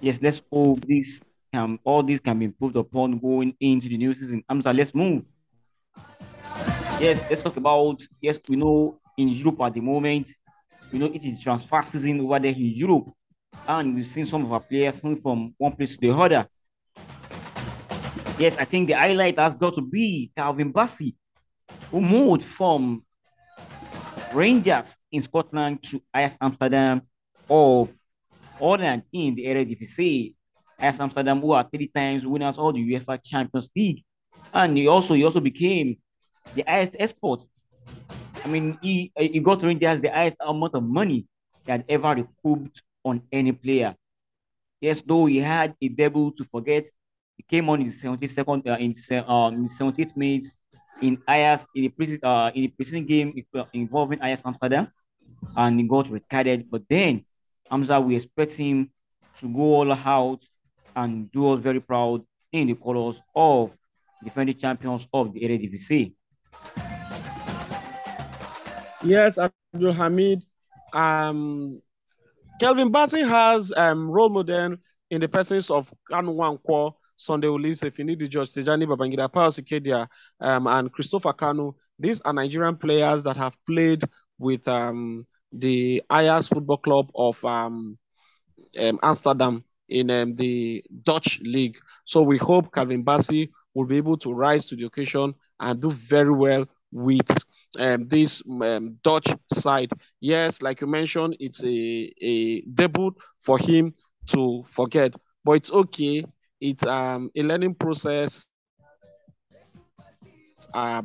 Yes, 0.00 0.20
let's 0.20 0.42
hope 0.52 0.84
this 0.86 1.22
can 1.52 1.78
all 1.84 2.02
this 2.02 2.18
can 2.18 2.36
be 2.40 2.46
improved 2.46 2.74
upon 2.74 3.20
going 3.20 3.54
into 3.60 3.88
the 3.88 3.96
new 3.96 4.12
season. 4.12 4.42
Amza, 4.50 4.76
let's 4.76 4.92
move. 4.92 5.24
Yes, 6.98 7.26
let's 7.28 7.42
talk 7.42 7.58
about 7.58 8.00
yes, 8.22 8.40
we 8.48 8.56
know 8.56 8.98
in 9.18 9.28
Europe 9.28 9.60
at 9.60 9.74
the 9.74 9.80
moment, 9.80 10.30
you 10.90 10.98
know, 10.98 11.06
it 11.06 11.22
is 11.22 11.42
transfer 11.42 11.82
season 11.82 12.18
over 12.22 12.38
there 12.38 12.52
in 12.52 12.72
Europe. 12.72 13.10
And 13.68 13.94
we've 13.94 14.08
seen 14.08 14.24
some 14.24 14.42
of 14.42 14.50
our 14.50 14.60
players 14.60 15.04
moving 15.04 15.20
from 15.20 15.54
one 15.58 15.72
place 15.72 15.94
to 15.94 16.00
the 16.00 16.16
other. 16.16 16.48
Yes, 18.38 18.56
I 18.56 18.64
think 18.64 18.88
the 18.88 18.94
highlight 18.94 19.38
has 19.38 19.54
got 19.54 19.74
to 19.74 19.82
be 19.82 20.30
Calvin 20.34 20.72
Bassey, 20.72 21.14
who 21.90 22.00
moved 22.00 22.42
from 22.42 23.04
Rangers 24.32 24.96
in 25.12 25.20
Scotland 25.20 25.82
to 25.82 26.02
Ajax 26.14 26.38
Amsterdam 26.40 27.02
of 27.50 27.92
Holland 28.58 29.02
in 29.12 29.34
the 29.34 29.44
Eredivisie. 29.44 30.34
Ajax 30.78 31.00
Amsterdam, 31.00 31.42
who 31.42 31.52
are 31.52 31.68
three 31.70 31.88
times 31.88 32.26
winners 32.26 32.56
of 32.56 32.72
the 32.72 32.90
UEFA 32.90 33.22
Champions 33.22 33.68
League. 33.76 34.02
And 34.54 34.78
he 34.78 34.88
also 34.88 35.12
he 35.12 35.24
also 35.24 35.40
became 35.40 35.98
the 36.54 36.64
highest 36.66 36.96
export. 36.98 37.44
I 38.44 38.48
mean, 38.48 38.78
he, 38.80 39.12
he 39.16 39.40
got 39.40 39.62
Rangers 39.62 40.00
the 40.00 40.10
highest 40.10 40.36
amount 40.40 40.74
of 40.74 40.82
money 40.82 41.26
that 41.64 41.84
ever 41.88 42.14
recouped 42.14 42.82
on 43.04 43.22
any 43.32 43.52
player. 43.52 43.94
Yes, 44.80 45.02
though 45.04 45.26
he 45.26 45.38
had 45.38 45.74
a 45.80 45.88
debut 45.88 46.32
to 46.36 46.44
forget, 46.44 46.84
he 47.36 47.42
came 47.42 47.68
on 47.68 47.80
in 47.80 47.86
the 47.86 47.92
72nd, 47.92 48.66
uh, 48.68 48.76
in, 48.78 48.94
um, 49.26 49.66
78th 49.66 50.16
minutes 50.16 50.52
in 51.00 51.18
Ajax 51.28 51.66
in 51.74 51.82
the 51.82 51.88
preseason, 51.88 52.18
uh, 52.22 52.50
in 52.54 52.62
the 52.62 52.72
preseason 52.78 53.06
game 53.06 53.34
involving 53.72 54.18
Ajax 54.22 54.42
Amsterdam, 54.46 54.88
and 55.56 55.80
he 55.80 55.86
got 55.86 56.08
recorded. 56.08 56.70
But 56.70 56.82
then, 56.88 57.24
Hamza, 57.70 58.00
we 58.00 58.16
expect 58.16 58.56
him 58.56 58.90
to 59.36 59.48
go 59.48 59.60
all 59.60 59.92
out 59.92 60.42
and 60.94 61.30
do 61.30 61.52
us 61.52 61.60
very 61.60 61.80
proud 61.80 62.22
in 62.52 62.68
the 62.68 62.74
colors 62.74 63.20
of 63.34 63.76
defending 64.24 64.56
champions 64.56 65.06
of 65.12 65.32
the 65.32 65.40
Eredivisie. 65.40 66.14
Yes, 69.06 69.38
Abdul 69.38 69.92
Hamid. 69.92 70.44
Um, 70.92 71.80
Calvin 72.60 72.90
Bassey 72.90 73.26
has 73.26 73.72
um, 73.76 74.10
role 74.10 74.30
model 74.30 74.76
in 75.10 75.20
the 75.20 75.28
presence 75.28 75.70
of 75.70 75.92
Kanu 76.10 76.34
Nwankwo, 76.34 76.94
Sunday 77.16 77.46
Oliseh, 77.46 77.90
Finidi 77.92 78.28
George, 78.28 78.50
Tijani 78.50 78.84
Babangida, 78.84 79.32
Pius 79.32 79.60
Ikedia, 79.60 80.08
um, 80.40 80.66
and 80.66 80.92
Christopher 80.92 81.32
Kanu. 81.32 81.74
These 81.98 82.20
are 82.22 82.32
Nigerian 82.32 82.76
players 82.76 83.22
that 83.22 83.36
have 83.36 83.56
played 83.64 84.02
with 84.38 84.66
um, 84.66 85.24
the 85.52 86.02
Ajax 86.12 86.48
Football 86.48 86.78
Club 86.78 87.10
of 87.14 87.42
um, 87.44 87.96
um, 88.78 88.98
Amsterdam 89.04 89.62
in 89.88 90.10
um, 90.10 90.34
the 90.34 90.82
Dutch 91.04 91.40
league. 91.42 91.78
So 92.04 92.22
we 92.22 92.38
hope 92.38 92.74
Calvin 92.74 93.04
Bassey 93.04 93.50
will 93.72 93.86
be 93.86 93.98
able 93.98 94.16
to 94.18 94.32
rise 94.32 94.66
to 94.66 94.76
the 94.76 94.86
occasion 94.86 95.34
and 95.60 95.80
do 95.80 95.90
very 95.90 96.32
well 96.32 96.66
with 96.90 97.28
um, 97.78 98.08
this 98.08 98.42
um, 98.62 98.98
Dutch 99.02 99.28
side. 99.52 99.90
Yes, 100.20 100.62
like 100.62 100.80
you 100.80 100.86
mentioned, 100.86 101.36
it's 101.40 101.62
a, 101.62 102.12
a 102.20 102.60
debut 102.62 103.14
for 103.40 103.58
him 103.58 103.94
to 104.28 104.62
forget, 104.64 105.14
but 105.44 105.52
it's 105.52 105.72
okay. 105.72 106.24
It's 106.60 106.84
um, 106.84 107.30
a 107.36 107.42
learning 107.42 107.74
process. 107.74 108.48
Uh, 110.74 111.02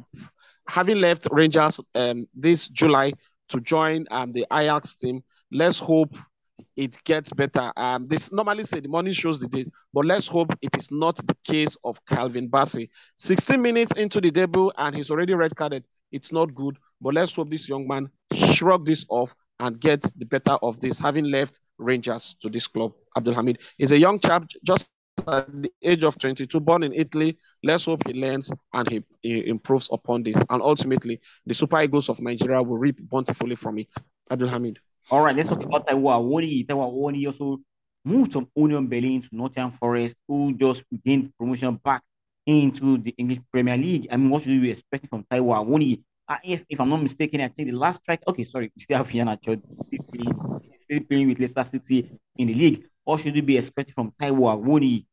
having 0.67 0.97
left 0.97 1.27
Rangers 1.31 1.79
um, 1.95 2.25
this 2.33 2.67
July 2.67 3.13
to 3.49 3.59
join 3.59 4.05
um, 4.11 4.31
the 4.31 4.45
Ajax 4.51 4.95
team, 4.95 5.21
let's 5.51 5.77
hope 5.77 6.15
it 6.75 7.03
gets 7.03 7.31
better. 7.33 7.71
Um, 7.77 8.07
this 8.07 8.31
normally 8.31 8.63
say 8.63 8.79
the 8.79 8.89
money 8.89 9.13
shows 9.13 9.39
the 9.39 9.47
day, 9.47 9.65
but 9.93 10.05
let's 10.05 10.27
hope 10.27 10.53
it 10.61 10.75
is 10.77 10.89
not 10.91 11.15
the 11.17 11.35
case 11.43 11.77
of 11.83 12.03
Calvin 12.05 12.49
Bassey. 12.49 12.89
16 13.17 13.61
minutes 13.61 13.91
into 13.95 14.21
the 14.21 14.31
debut 14.31 14.71
and 14.77 14.95
he's 14.95 15.11
already 15.11 15.33
red 15.33 15.55
carded. 15.55 15.83
It's 16.11 16.31
not 16.31 16.53
good, 16.53 16.77
but 16.99 17.13
let's 17.13 17.33
hope 17.33 17.49
this 17.49 17.69
young 17.69 17.87
man 17.87 18.09
shrug 18.33 18.85
this 18.85 19.05
off 19.09 19.33
and 19.59 19.79
get 19.79 20.01
the 20.17 20.25
better 20.25 20.57
of 20.61 20.79
this, 20.79 20.97
having 20.97 21.25
left 21.25 21.59
Rangers 21.77 22.35
to 22.41 22.49
this 22.49 22.67
club. 22.67 22.93
Abdul 23.15 23.35
Hamid 23.35 23.59
is 23.79 23.91
a 23.91 23.97
young 23.97 24.19
chap, 24.19 24.45
just 24.63 24.91
at 25.27 25.61
the 25.61 25.71
age 25.83 26.03
of 26.03 26.17
22, 26.17 26.59
born 26.59 26.83
in 26.83 26.93
Italy. 26.93 27.37
Let's 27.63 27.85
hope 27.85 28.07
he 28.07 28.13
learns 28.13 28.51
and 28.73 28.89
he, 28.89 29.03
he 29.21 29.47
improves 29.47 29.89
upon 29.91 30.23
this. 30.23 30.37
And 30.49 30.61
ultimately, 30.61 31.19
the 31.45 31.53
Super 31.53 31.81
Eagles 31.81 32.09
of 32.09 32.19
Nigeria 32.21 32.61
will 32.61 32.77
reap 32.77 32.97
bountifully 33.09 33.55
from 33.55 33.77
it. 33.77 33.93
Abdul 34.29 34.49
Hamid. 34.49 34.79
All 35.09 35.23
right, 35.23 35.35
let's 35.35 35.49
talk 35.49 35.63
about 35.63 35.87
Taiwo 35.87 36.11
Awoniyi. 36.11 36.65
Taiwo 36.65 36.85
Awoniyi 36.87 37.27
also 37.27 37.59
moved 38.05 38.33
from 38.33 38.47
Union 38.55 38.87
Berlin 38.87 39.21
to 39.21 39.29
Nottingham 39.31 39.71
Forest, 39.71 40.17
who 40.27 40.53
just 40.53 40.83
gained 41.03 41.31
promotion 41.37 41.75
back 41.83 42.01
into 42.45 42.97
the 42.97 43.13
English 43.17 43.39
Premier 43.51 43.77
League. 43.77 44.07
I 44.11 44.17
mean, 44.17 44.29
what 44.29 44.41
should 44.41 44.61
we 44.61 44.69
expect 44.69 45.07
from 45.09 45.23
Taiwo 45.23 45.55
Awoniyi? 45.55 46.03
Uh, 46.27 46.37
if, 46.43 46.63
if 46.69 46.79
I'm 46.79 46.89
not 46.89 47.01
mistaken, 47.01 47.41
I 47.41 47.49
think 47.49 47.69
the 47.69 47.75
last 47.75 48.01
strike. 48.01 48.21
Okay, 48.27 48.43
sorry, 48.43 48.71
we 48.75 48.81
still 48.81 48.97
have 48.97 49.07
Fiona 49.07 49.37
Chod 49.37 49.61
still 49.83 50.03
playing, 50.13 50.61
still 50.79 50.99
playing 51.01 51.27
with 51.27 51.39
Leicester 51.39 51.63
City 51.63 52.09
in 52.37 52.47
the 52.47 52.53
league. 52.53 52.85
What 53.03 53.19
should 53.19 53.33
we 53.33 53.41
be 53.41 53.57
expecting 53.57 53.93
from 53.93 54.13
Taiwo 54.19 54.55
Awoniyi? 54.55 55.05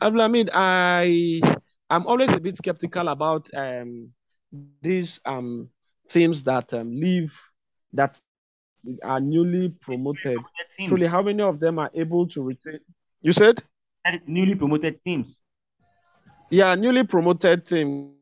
I 0.00 0.46
I 0.52 1.40
I'm 1.90 2.06
always 2.06 2.32
a 2.32 2.40
bit 2.40 2.56
skeptical 2.56 3.08
about 3.08 3.48
um, 3.54 4.10
these 4.82 5.20
um, 5.24 5.68
teams 6.08 6.42
that 6.44 6.72
um, 6.72 6.90
leave 6.90 7.38
that 7.92 8.20
are 9.02 9.20
newly 9.20 9.70
promoted. 9.80 10.38
Truly, 10.86 11.06
how 11.06 11.22
many 11.22 11.42
of 11.42 11.60
them 11.60 11.78
are 11.78 11.90
able 11.94 12.28
to 12.28 12.42
retain? 12.42 12.80
You 13.22 13.32
said 13.32 13.62
newly 14.26 14.54
promoted 14.54 15.00
teams. 15.00 15.42
Yeah, 16.50 16.74
newly 16.74 17.04
promoted 17.04 17.66
teams. 17.66 18.12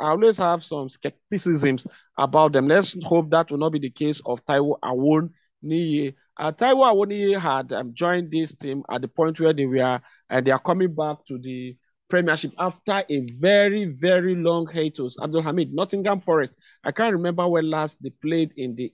I 0.00 0.08
always 0.08 0.36
have 0.38 0.62
some 0.62 0.88
skepticisms 0.88 1.86
about 2.18 2.52
them. 2.52 2.68
Let's 2.68 2.96
hope 3.04 3.30
that 3.30 3.50
will 3.50 3.58
not 3.58 3.72
be 3.72 3.78
the 3.78 3.90
case 3.90 4.20
of 4.26 4.44
Taiwo 4.44 4.76
Awon 4.82 5.30
Niye. 5.64 6.14
Uh, 6.36 6.52
Taiwo 6.52 6.84
Awoniyi 6.84 7.38
had 7.38 7.72
um, 7.72 7.92
joined 7.94 8.30
this 8.30 8.54
team 8.54 8.82
at 8.90 9.02
the 9.02 9.08
point 9.08 9.38
where 9.40 9.52
they 9.52 9.66
were, 9.66 10.00
and 10.30 10.38
uh, 10.38 10.40
they 10.40 10.50
are 10.50 10.58
coming 10.58 10.94
back 10.94 11.24
to 11.26 11.38
the 11.38 11.76
Premiership 12.10 12.52
after 12.58 13.02
a 13.08 13.20
very, 13.38 13.86
very 13.86 14.34
long 14.34 14.66
hiatus. 14.66 15.16
Abdul 15.22 15.42
Hamid, 15.42 15.72
Nottingham 15.72 16.20
Forest. 16.20 16.58
I 16.84 16.92
can't 16.92 17.14
remember 17.14 17.48
when 17.48 17.70
last 17.70 18.02
they 18.02 18.10
played 18.10 18.52
in 18.56 18.74
the 18.74 18.86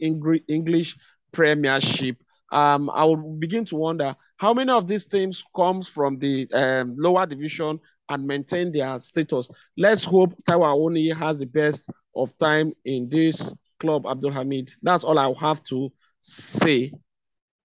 English 0.48 0.96
Premiership. 1.33 2.22
Um, 2.52 2.90
I 2.90 3.05
would 3.05 3.40
begin 3.40 3.64
to 3.66 3.76
wonder 3.76 4.14
how 4.37 4.55
many 4.55 4.70
of 4.70 4.87
these 4.87 5.07
teams 5.07 5.42
comes 5.55 5.88
from 5.88 6.16
the 6.16 6.48
um, 6.52 6.94
lower 6.96 7.26
division 7.26 7.81
and 8.09 8.26
maintain 8.26 8.70
their 8.70 9.00
status. 9.00 9.48
Let's 9.76 10.05
hope 10.05 10.35
Taiwo 10.48 10.76
Awoniyi 10.76 11.16
has 11.16 11.40
the 11.40 11.46
best 11.46 11.90
of 12.14 12.37
time 12.38 12.72
in 12.85 13.09
this 13.09 13.50
club, 13.81 14.07
Abdul 14.07 14.33
Hamid. 14.33 14.72
That's 14.83 15.02
all 15.02 15.18
I 15.18 15.33
have 15.40 15.62
to 15.64 15.92
say 16.20 16.92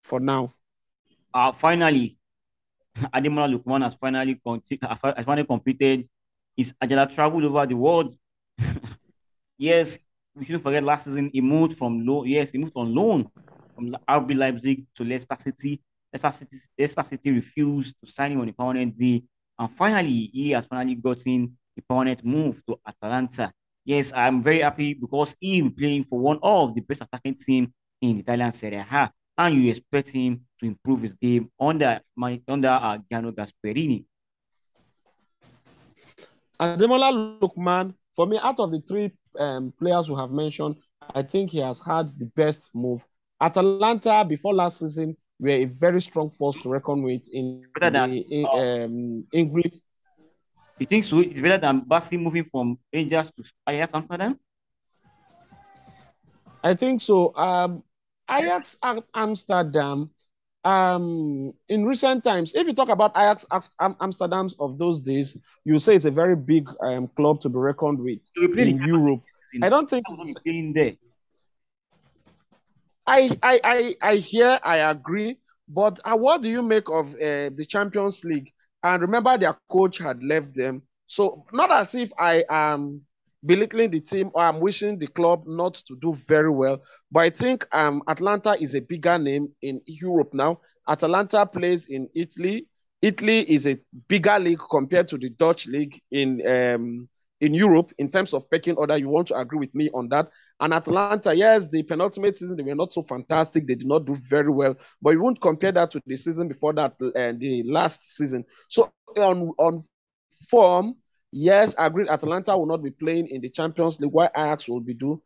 for 0.03 0.19
now. 0.19 0.55
Uh, 1.33 1.51
finally, 1.51 2.17
Ademola 3.13 3.47
Lookman 3.53 3.83
has 3.83 3.95
finally 3.95 4.39
has 4.45 5.25
finally 5.25 5.45
completed 5.45 6.05
his 6.55 6.73
Ajala 6.83 7.13
travel 7.13 7.45
over 7.45 7.65
the 7.65 7.75
world. 7.75 8.13
yes, 9.57 9.97
we 10.35 10.43
shouldn't 10.43 10.63
forget 10.63 10.83
last 10.83 11.05
season 11.05 11.29
he 11.33 11.41
moved 11.41 11.77
from 11.77 12.05
low. 12.05 12.23
Yes, 12.23 12.51
he 12.51 12.57
moved 12.57 12.73
on 12.75 12.93
loan 12.93 13.27
from 13.75 13.95
RB 14.07 14.35
Leipzig 14.35 14.85
to 14.95 15.03
Leicester 15.03 15.35
City. 15.39 15.81
Leicester 16.13 16.31
City, 16.31 16.57
Leicester 16.77 17.03
City 17.03 17.31
refused 17.31 17.95
to 18.03 18.11
sign 18.11 18.33
him 18.33 18.41
on 18.41 18.49
a 18.49 18.53
permanent 18.53 18.95
deal, 18.97 19.21
and 19.57 19.71
finally 19.71 20.29
he 20.33 20.51
has 20.51 20.65
finally 20.65 20.95
gotten 20.95 21.57
a 21.77 21.81
permanent 21.81 22.23
move 22.25 22.61
to 22.65 22.77
Atalanta. 22.85 23.51
Yes, 23.85 24.11
I'm 24.13 24.43
very 24.43 24.61
happy 24.61 24.93
because 24.93 25.35
he 25.39 25.61
will 25.61 25.69
be 25.69 25.75
playing 25.75 26.03
for 26.03 26.19
one 26.19 26.39
of 26.43 26.75
the 26.75 26.81
best 26.81 27.01
attacking 27.01 27.35
team 27.35 27.73
in 28.01 28.15
the 28.15 28.19
Italian 28.21 28.51
Serie 28.51 28.75
A 28.77 29.11
and 29.41 29.55
you 29.55 29.71
expect 29.71 30.09
him 30.09 30.41
to 30.59 30.65
improve 30.67 31.01
his 31.01 31.15
game 31.15 31.49
under 31.59 31.99
my 32.15 32.39
under 32.47 32.69
uh, 32.69 32.97
Gianno 33.11 33.31
Gasperini. 33.33 34.05
Ademola 36.59 37.39
Lookman, 37.39 37.95
for 38.15 38.27
me, 38.27 38.37
out 38.41 38.59
of 38.59 38.71
the 38.71 38.81
three 38.81 39.11
um, 39.39 39.73
players 39.79 40.07
who 40.07 40.15
have 40.15 40.31
mentioned, 40.31 40.75
I 41.15 41.23
think 41.23 41.49
he 41.49 41.59
has 41.59 41.81
had 41.83 42.09
the 42.19 42.27
best 42.35 42.69
move. 42.75 43.03
Atalanta, 43.41 44.23
before 44.23 44.53
last 44.53 44.79
season, 44.79 45.17
were 45.39 45.49
a 45.49 45.65
very 45.65 46.01
strong 46.01 46.29
force 46.29 46.61
to 46.61 46.69
reckon 46.69 47.01
with 47.01 47.27
in 47.33 47.65
better 47.73 47.89
than, 47.89 48.11
the 48.11 48.19
in, 48.19 48.45
um, 48.45 49.27
English. 49.33 49.73
You 50.77 50.85
think 50.85 51.03
so? 51.03 51.19
It's 51.19 51.41
better 51.41 51.57
than 51.57 51.81
Bassey 51.81 52.21
moving 52.21 52.43
from 52.43 52.77
Rangers 52.93 53.31
to 53.31 53.43
Ajax 53.67 53.91
Amsterdam? 53.95 54.39
I 56.63 56.75
think 56.75 57.01
so. 57.01 57.35
Um, 57.35 57.83
Ajax 58.31 58.77
Amsterdam, 59.15 60.09
um, 60.63 61.53
in 61.69 61.85
recent 61.85 62.23
times, 62.23 62.53
if 62.53 62.67
you 62.67 62.73
talk 62.73 62.89
about 62.89 63.11
Ajax 63.17 63.45
Amsterdam's 63.79 64.55
of 64.59 64.77
those 64.77 64.99
days, 64.99 65.35
you 65.65 65.79
say 65.79 65.95
it's 65.95 66.05
a 66.05 66.11
very 66.11 66.35
big 66.35 66.69
um, 66.81 67.07
club 67.09 67.41
to 67.41 67.49
be 67.49 67.57
reckoned 67.57 67.99
with 67.99 68.19
in 68.37 68.77
Europe. 68.77 69.21
I 69.61 69.69
don't 69.69 69.89
think 69.89 70.05
it's 70.09 70.35
in 70.45 70.73
there. 70.73 70.93
I, 73.07 73.35
I, 73.41 73.59
I, 73.63 73.95
I 74.01 74.15
hear, 74.15 74.59
I 74.63 74.77
agree, 74.77 75.37
but 75.67 75.99
uh, 76.05 76.15
what 76.15 76.41
do 76.41 76.49
you 76.49 76.61
make 76.61 76.89
of 76.89 77.13
uh, 77.15 77.49
the 77.49 77.65
Champions 77.67 78.23
League? 78.23 78.51
And 78.83 79.01
remember, 79.01 79.37
their 79.37 79.57
coach 79.69 79.97
had 79.97 80.23
left 80.23 80.53
them. 80.53 80.83
So, 81.07 81.45
not 81.51 81.71
as 81.71 81.93
if 81.95 82.11
I 82.17 82.45
am 82.49 83.01
belittling 83.45 83.89
the 83.89 83.99
team 84.01 84.31
or 84.33 84.43
I'm 84.43 84.59
wishing 84.59 84.97
the 84.97 85.07
club 85.07 85.43
not 85.45 85.75
to 85.87 85.95
do 85.97 86.13
very 86.27 86.51
well. 86.51 86.81
But 87.11 87.23
I 87.23 87.29
think 87.29 87.67
um, 87.71 88.03
Atalanta 88.07 88.55
is 88.59 88.75
a 88.75 88.81
bigger 88.81 89.17
name 89.17 89.49
in 89.61 89.81
Europe 89.85 90.33
now. 90.33 90.59
Atalanta 90.87 91.45
plays 91.45 91.87
in 91.87 92.07
Italy. 92.15 92.67
Italy 93.01 93.39
is 93.51 93.65
a 93.65 93.77
bigger 94.07 94.37
league 94.39 94.61
compared 94.69 95.07
to 95.09 95.17
the 95.17 95.29
Dutch 95.29 95.67
league 95.67 95.99
in 96.11 96.45
um, 96.47 97.09
in 97.39 97.55
Europe 97.55 97.91
in 97.97 98.09
terms 98.09 98.33
of 98.33 98.49
pecking 98.51 98.75
order. 98.75 98.95
You 98.97 99.09
want 99.09 99.27
to 99.29 99.35
agree 99.35 99.57
with 99.57 99.73
me 99.73 99.89
on 99.93 100.07
that? 100.09 100.29
And 100.59 100.73
Atalanta, 100.73 101.33
yes, 101.33 101.69
the 101.69 101.81
penultimate 101.83 102.37
season 102.37 102.55
they 102.57 102.63
were 102.63 102.75
not 102.75 102.93
so 102.93 103.01
fantastic. 103.01 103.67
They 103.67 103.75
did 103.75 103.87
not 103.87 104.05
do 104.05 104.15
very 104.29 104.51
well, 104.51 104.75
but 105.01 105.11
you 105.11 105.21
won't 105.21 105.41
compare 105.41 105.71
that 105.71 105.89
to 105.91 106.01
the 106.05 106.15
season 106.15 106.47
before 106.47 106.73
that 106.73 106.93
and 106.99 107.15
uh, 107.15 107.39
the 107.39 107.63
last 107.65 108.15
season. 108.15 108.45
So 108.69 108.91
on 109.17 109.51
on 109.57 109.81
form, 110.49 110.95
Yes, 111.31 111.75
I 111.77 111.87
agree. 111.87 112.07
Atalanta 112.09 112.57
will 112.57 112.65
not 112.65 112.83
be 112.83 112.91
playing 112.91 113.27
in 113.27 113.41
the 113.41 113.49
Champions 113.49 113.99
League. 113.99 114.11
Why 114.11 114.29
Ajax 114.35 114.67
will 114.67 114.81
be 114.81 114.93
do? 114.93 115.21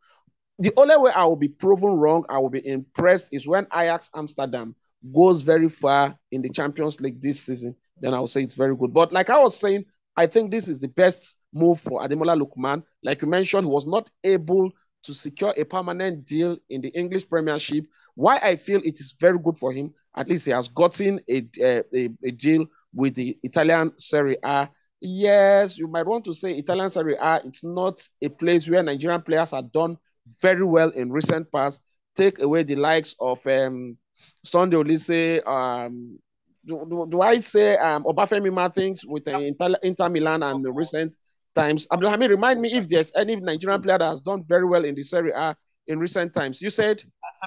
The 0.58 0.72
only 0.76 0.96
way 0.96 1.12
I 1.14 1.24
will 1.24 1.36
be 1.36 1.48
proven 1.48 1.90
wrong, 1.90 2.24
I 2.28 2.38
will 2.38 2.50
be 2.50 2.66
impressed, 2.66 3.32
is 3.32 3.46
when 3.46 3.66
Ajax 3.74 4.10
Amsterdam 4.14 4.74
goes 5.14 5.42
very 5.42 5.68
far 5.68 6.18
in 6.30 6.42
the 6.42 6.50
Champions 6.50 7.00
League 7.00 7.20
this 7.20 7.44
season. 7.46 7.76
Then 8.00 8.14
I 8.14 8.20
will 8.20 8.28
say 8.28 8.42
it's 8.42 8.54
very 8.54 8.76
good. 8.76 8.92
But 8.94 9.12
like 9.12 9.30
I 9.30 9.38
was 9.38 9.58
saying, 9.58 9.84
I 10.16 10.26
think 10.26 10.50
this 10.50 10.68
is 10.68 10.80
the 10.80 10.88
best 10.88 11.36
move 11.52 11.80
for 11.80 12.02
Ademola 12.02 12.40
Lookman. 12.40 12.82
Like 13.02 13.22
you 13.22 13.28
mentioned, 13.28 13.64
he 13.66 13.70
was 13.70 13.86
not 13.86 14.10
able 14.24 14.70
to 15.04 15.14
secure 15.14 15.54
a 15.56 15.64
permanent 15.64 16.24
deal 16.24 16.56
in 16.70 16.80
the 16.80 16.88
English 16.88 17.28
Premiership. 17.28 17.84
Why 18.14 18.38
I 18.42 18.56
feel 18.56 18.80
it 18.84 18.98
is 19.00 19.14
very 19.20 19.38
good 19.38 19.56
for 19.56 19.72
him, 19.72 19.92
at 20.16 20.28
least 20.28 20.46
he 20.46 20.52
has 20.52 20.68
gotten 20.68 21.20
a, 21.30 21.46
a, 21.60 21.82
a 22.24 22.30
deal 22.32 22.66
with 22.94 23.14
the 23.14 23.38
Italian 23.42 23.92
Serie 23.98 24.38
A 24.42 24.68
yes, 25.00 25.78
you 25.78 25.88
might 25.88 26.06
want 26.06 26.24
to 26.24 26.34
say 26.34 26.52
Italian 26.52 26.90
Serie 26.90 27.16
A, 27.20 27.40
it's 27.44 27.64
not 27.64 28.00
a 28.22 28.28
place 28.28 28.68
where 28.68 28.82
Nigerian 28.82 29.22
players 29.22 29.50
have 29.52 29.70
done 29.72 29.96
very 30.40 30.64
well 30.64 30.90
in 30.90 31.10
recent 31.10 31.50
past. 31.52 31.80
Take 32.14 32.40
away 32.40 32.62
the 32.62 32.76
likes 32.76 33.14
of 33.20 33.46
um, 33.46 33.96
Sunday 34.44 34.76
Oliseh, 34.76 35.46
um, 35.46 36.18
do, 36.64 36.84
do, 36.90 37.06
do, 37.08 37.20
I 37.20 37.38
say 37.38 37.76
um, 37.76 38.04
Obafemi 38.04 38.52
Martins 38.52 39.04
with 39.04 39.28
uh, 39.28 39.38
Inter, 39.38 39.74
Inter 39.82 40.08
Milan 40.08 40.42
and 40.42 40.64
the 40.64 40.72
recent 40.72 41.16
times? 41.54 41.86
Abdulhamid, 41.88 42.28
remind 42.28 42.60
me 42.60 42.72
if 42.72 42.88
there's 42.88 43.12
any 43.14 43.36
Nigerian 43.36 43.80
player 43.80 43.98
that 43.98 44.08
has 44.08 44.20
done 44.20 44.44
very 44.46 44.66
well 44.66 44.84
in 44.84 44.94
the 44.94 45.02
Serie 45.02 45.32
A 45.32 45.54
in 45.86 45.98
recent 45.98 46.34
times. 46.34 46.60
You 46.60 46.70
said? 46.70 47.02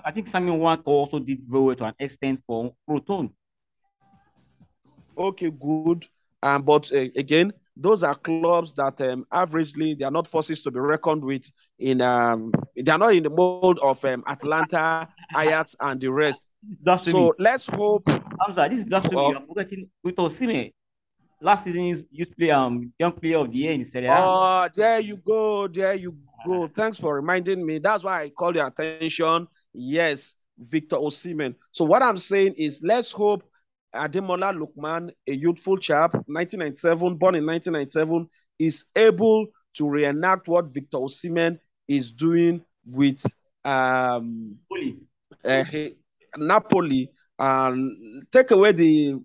I 0.06 0.12
think 0.12 0.28
Samuel 0.28 0.58
Nwankwo 0.58 0.88
also 0.88 1.20
did 1.20 1.40
very 1.44 1.64
well 1.64 1.76
to 1.76 1.86
an 1.86 1.94
extent 2.00 2.42
for 2.48 2.74
Crotone. 2.90 3.32
Okay, 5.18 5.52
good. 5.52 6.06
Um, 6.42 6.64
but 6.64 6.92
uh, 6.94 7.08
again, 7.16 7.54
those 7.76 8.04
are 8.04 8.16
clubs 8.16 8.74
that 8.74 9.00
um, 9.02 9.26
averagely 9.32 9.98
they 9.98 10.06
are 10.06 10.12
not 10.12 10.28
forces 10.28 10.62
to 10.62 10.72
be 10.72 10.80
reckoned 10.80 11.24
with. 11.24 11.50
In 11.80 12.02
um, 12.02 12.52
they 12.76 12.92
are 12.92 12.98
not 12.98 13.14
in 13.14 13.24
the 13.24 13.30
mold 13.30 13.80
of 13.82 14.04
um, 14.06 14.24
Atalanta, 14.28 15.08
Ajax, 15.38 15.76
and 15.80 16.00
the 16.02 16.12
rest. 16.12 16.48
That's 16.84 17.10
so 17.10 17.34
let's 17.40 17.68
hope. 17.68 18.10
Hamza, 18.10 18.68
this 18.70 18.80
is 18.80 18.86
blasphemy. 18.86 19.18
Uh, 19.18 19.30
You're 19.30 19.42
forgetting 19.48 19.90
with 20.04 20.16
Osimhen. 20.16 20.74
Last 21.42 21.64
season's 21.64 22.04
used 22.12 22.32
to 22.32 22.36
play 22.36 22.52
um 22.52 22.92
young 23.00 23.14
player 23.14 23.38
of 23.38 23.52
the 23.52 23.58
year 23.58 23.72
in 23.72 23.86
Serie 23.86 24.08
A. 24.08 24.18
Oh, 24.18 24.68
there 24.76 25.00
you 25.00 25.18
go, 25.18 25.68
there 25.68 25.94
you 25.94 26.18
go. 26.46 26.68
Thanks 26.68 26.98
for 26.98 27.16
reminding 27.16 27.66
me. 27.66 27.80
That's 27.80 28.04
why 28.04 28.24
I 28.24 28.30
called 28.30 28.56
your 28.56 28.68
attention. 28.68 29.48
Yes, 29.74 30.36
Victor 30.58 30.98
Osimhen. 30.98 31.56
So 31.72 31.86
what 31.86 32.04
I'm 32.04 32.18
saying 32.18 32.56
is, 32.58 32.82
let's 32.84 33.12
hope 33.12 33.49
Ademola 33.96 34.54
Lookman, 34.54 35.12
a 35.28 35.34
youthful 35.34 35.78
chap, 35.78 36.14
1997, 36.14 37.16
born 37.16 37.36
in 37.36 37.46
1997, 37.46 38.28
is 38.60 38.86
able 38.96 39.48
to 39.76 39.90
reenact 39.90 40.48
what 40.48 40.72
Victor 40.74 40.98
Osimhen 40.98 41.60
is 41.88 42.12
doing 42.12 42.62
with 42.86 43.24
um, 43.66 44.56
uh, 45.46 45.64
Napoli 46.38 47.10
and 47.38 48.24
take 48.32 48.52
away 48.52 48.72
the 48.72 49.16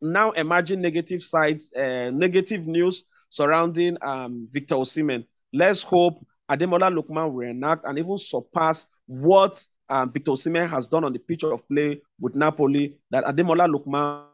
now 0.00 0.30
emerging 0.32 0.80
negative 0.80 1.22
sides, 1.22 1.72
uh, 1.74 2.10
negative 2.12 2.66
news 2.66 3.04
surrounding 3.28 3.96
um, 4.02 4.48
Victor 4.50 4.76
Osimhen. 4.76 5.24
Let's 5.52 5.82
hope 5.82 6.24
Ademola 6.50 6.94
Lookman 6.94 7.24
will 7.26 7.32
reenact 7.32 7.84
and 7.86 7.98
even 7.98 8.18
surpass 8.18 8.86
what 9.06 9.64
um, 9.92 10.10
Victor 10.10 10.30
Osimhen 10.32 10.68
has 10.70 10.86
done 10.86 11.04
on 11.04 11.12
the 11.12 11.18
pitch 11.18 11.44
of 11.44 11.68
play 11.68 12.00
with 12.18 12.34
Napoli, 12.34 12.96
that 13.10 13.24
Ademola 13.24 13.68
Lookman 13.68 14.24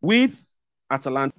with 0.00 0.54
Atalanta. 0.88 1.34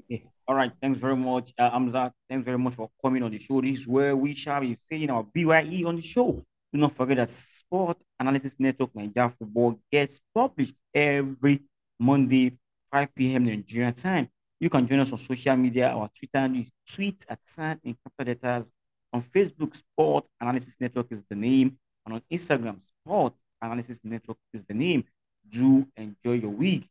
Okay. 0.00 0.24
All 0.48 0.54
right. 0.54 0.70
Thanks 0.82 0.98
very 0.98 1.16
much, 1.16 1.52
uh, 1.58 1.70
Amza. 1.70 2.12
Thanks 2.28 2.44
very 2.44 2.58
much 2.58 2.74
for 2.74 2.90
coming 3.02 3.22
on 3.22 3.30
the 3.30 3.38
show. 3.38 3.62
This 3.62 3.80
is 3.80 3.88
where 3.88 4.14
we 4.14 4.34
shall 4.34 4.60
be 4.60 4.76
saying 4.78 5.08
our 5.08 5.22
BYE 5.24 5.84
on 5.86 5.96
the 5.96 6.02
show. 6.02 6.44
Do 6.72 6.78
not 6.78 6.92
forget 6.92 7.16
that 7.16 7.30
Sport 7.30 7.96
Analysis 8.20 8.56
Network 8.58 8.94
Nigeria 8.94 9.30
Football 9.30 9.80
gets 9.90 10.20
published 10.34 10.74
every 10.94 11.62
Monday, 11.98 12.58
5 12.92 13.14
p.m. 13.14 13.44
Nigerian 13.46 13.94
time. 13.94 14.28
You 14.60 14.68
can 14.68 14.86
join 14.86 15.00
us 15.00 15.10
on 15.10 15.18
social 15.18 15.56
media. 15.56 15.88
Our 15.88 16.10
Twitter 16.10 16.54
is 16.54 16.70
tweet 16.86 17.24
at 17.30 17.38
SAN 17.42 17.80
in 17.82 17.96
capital 17.96 18.34
letters. 18.50 18.70
On 19.10 19.22
Facebook, 19.22 19.74
Sport 19.74 20.28
Analysis 20.38 20.76
Network 20.78 21.06
is 21.10 21.24
the 21.30 21.34
name. 21.34 21.78
And 22.04 22.16
on 22.16 22.22
Instagram, 22.30 22.82
Sport 22.82 23.32
Analysis 23.62 24.00
Network 24.04 24.36
is 24.52 24.66
the 24.66 24.74
name. 24.74 25.04
Do 25.48 25.86
enjoy 25.96 26.34
your 26.34 26.50
week. 26.50 26.86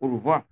Au 0.00 0.06
revoir. 0.06 0.44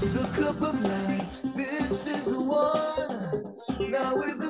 The 0.00 0.28
cup 0.34 0.62
of 0.62 0.82
life, 0.82 1.42
this 1.54 2.06
is 2.06 2.24
the 2.24 2.40
one. 2.40 3.90
Now 3.90 4.16
is 4.22 4.40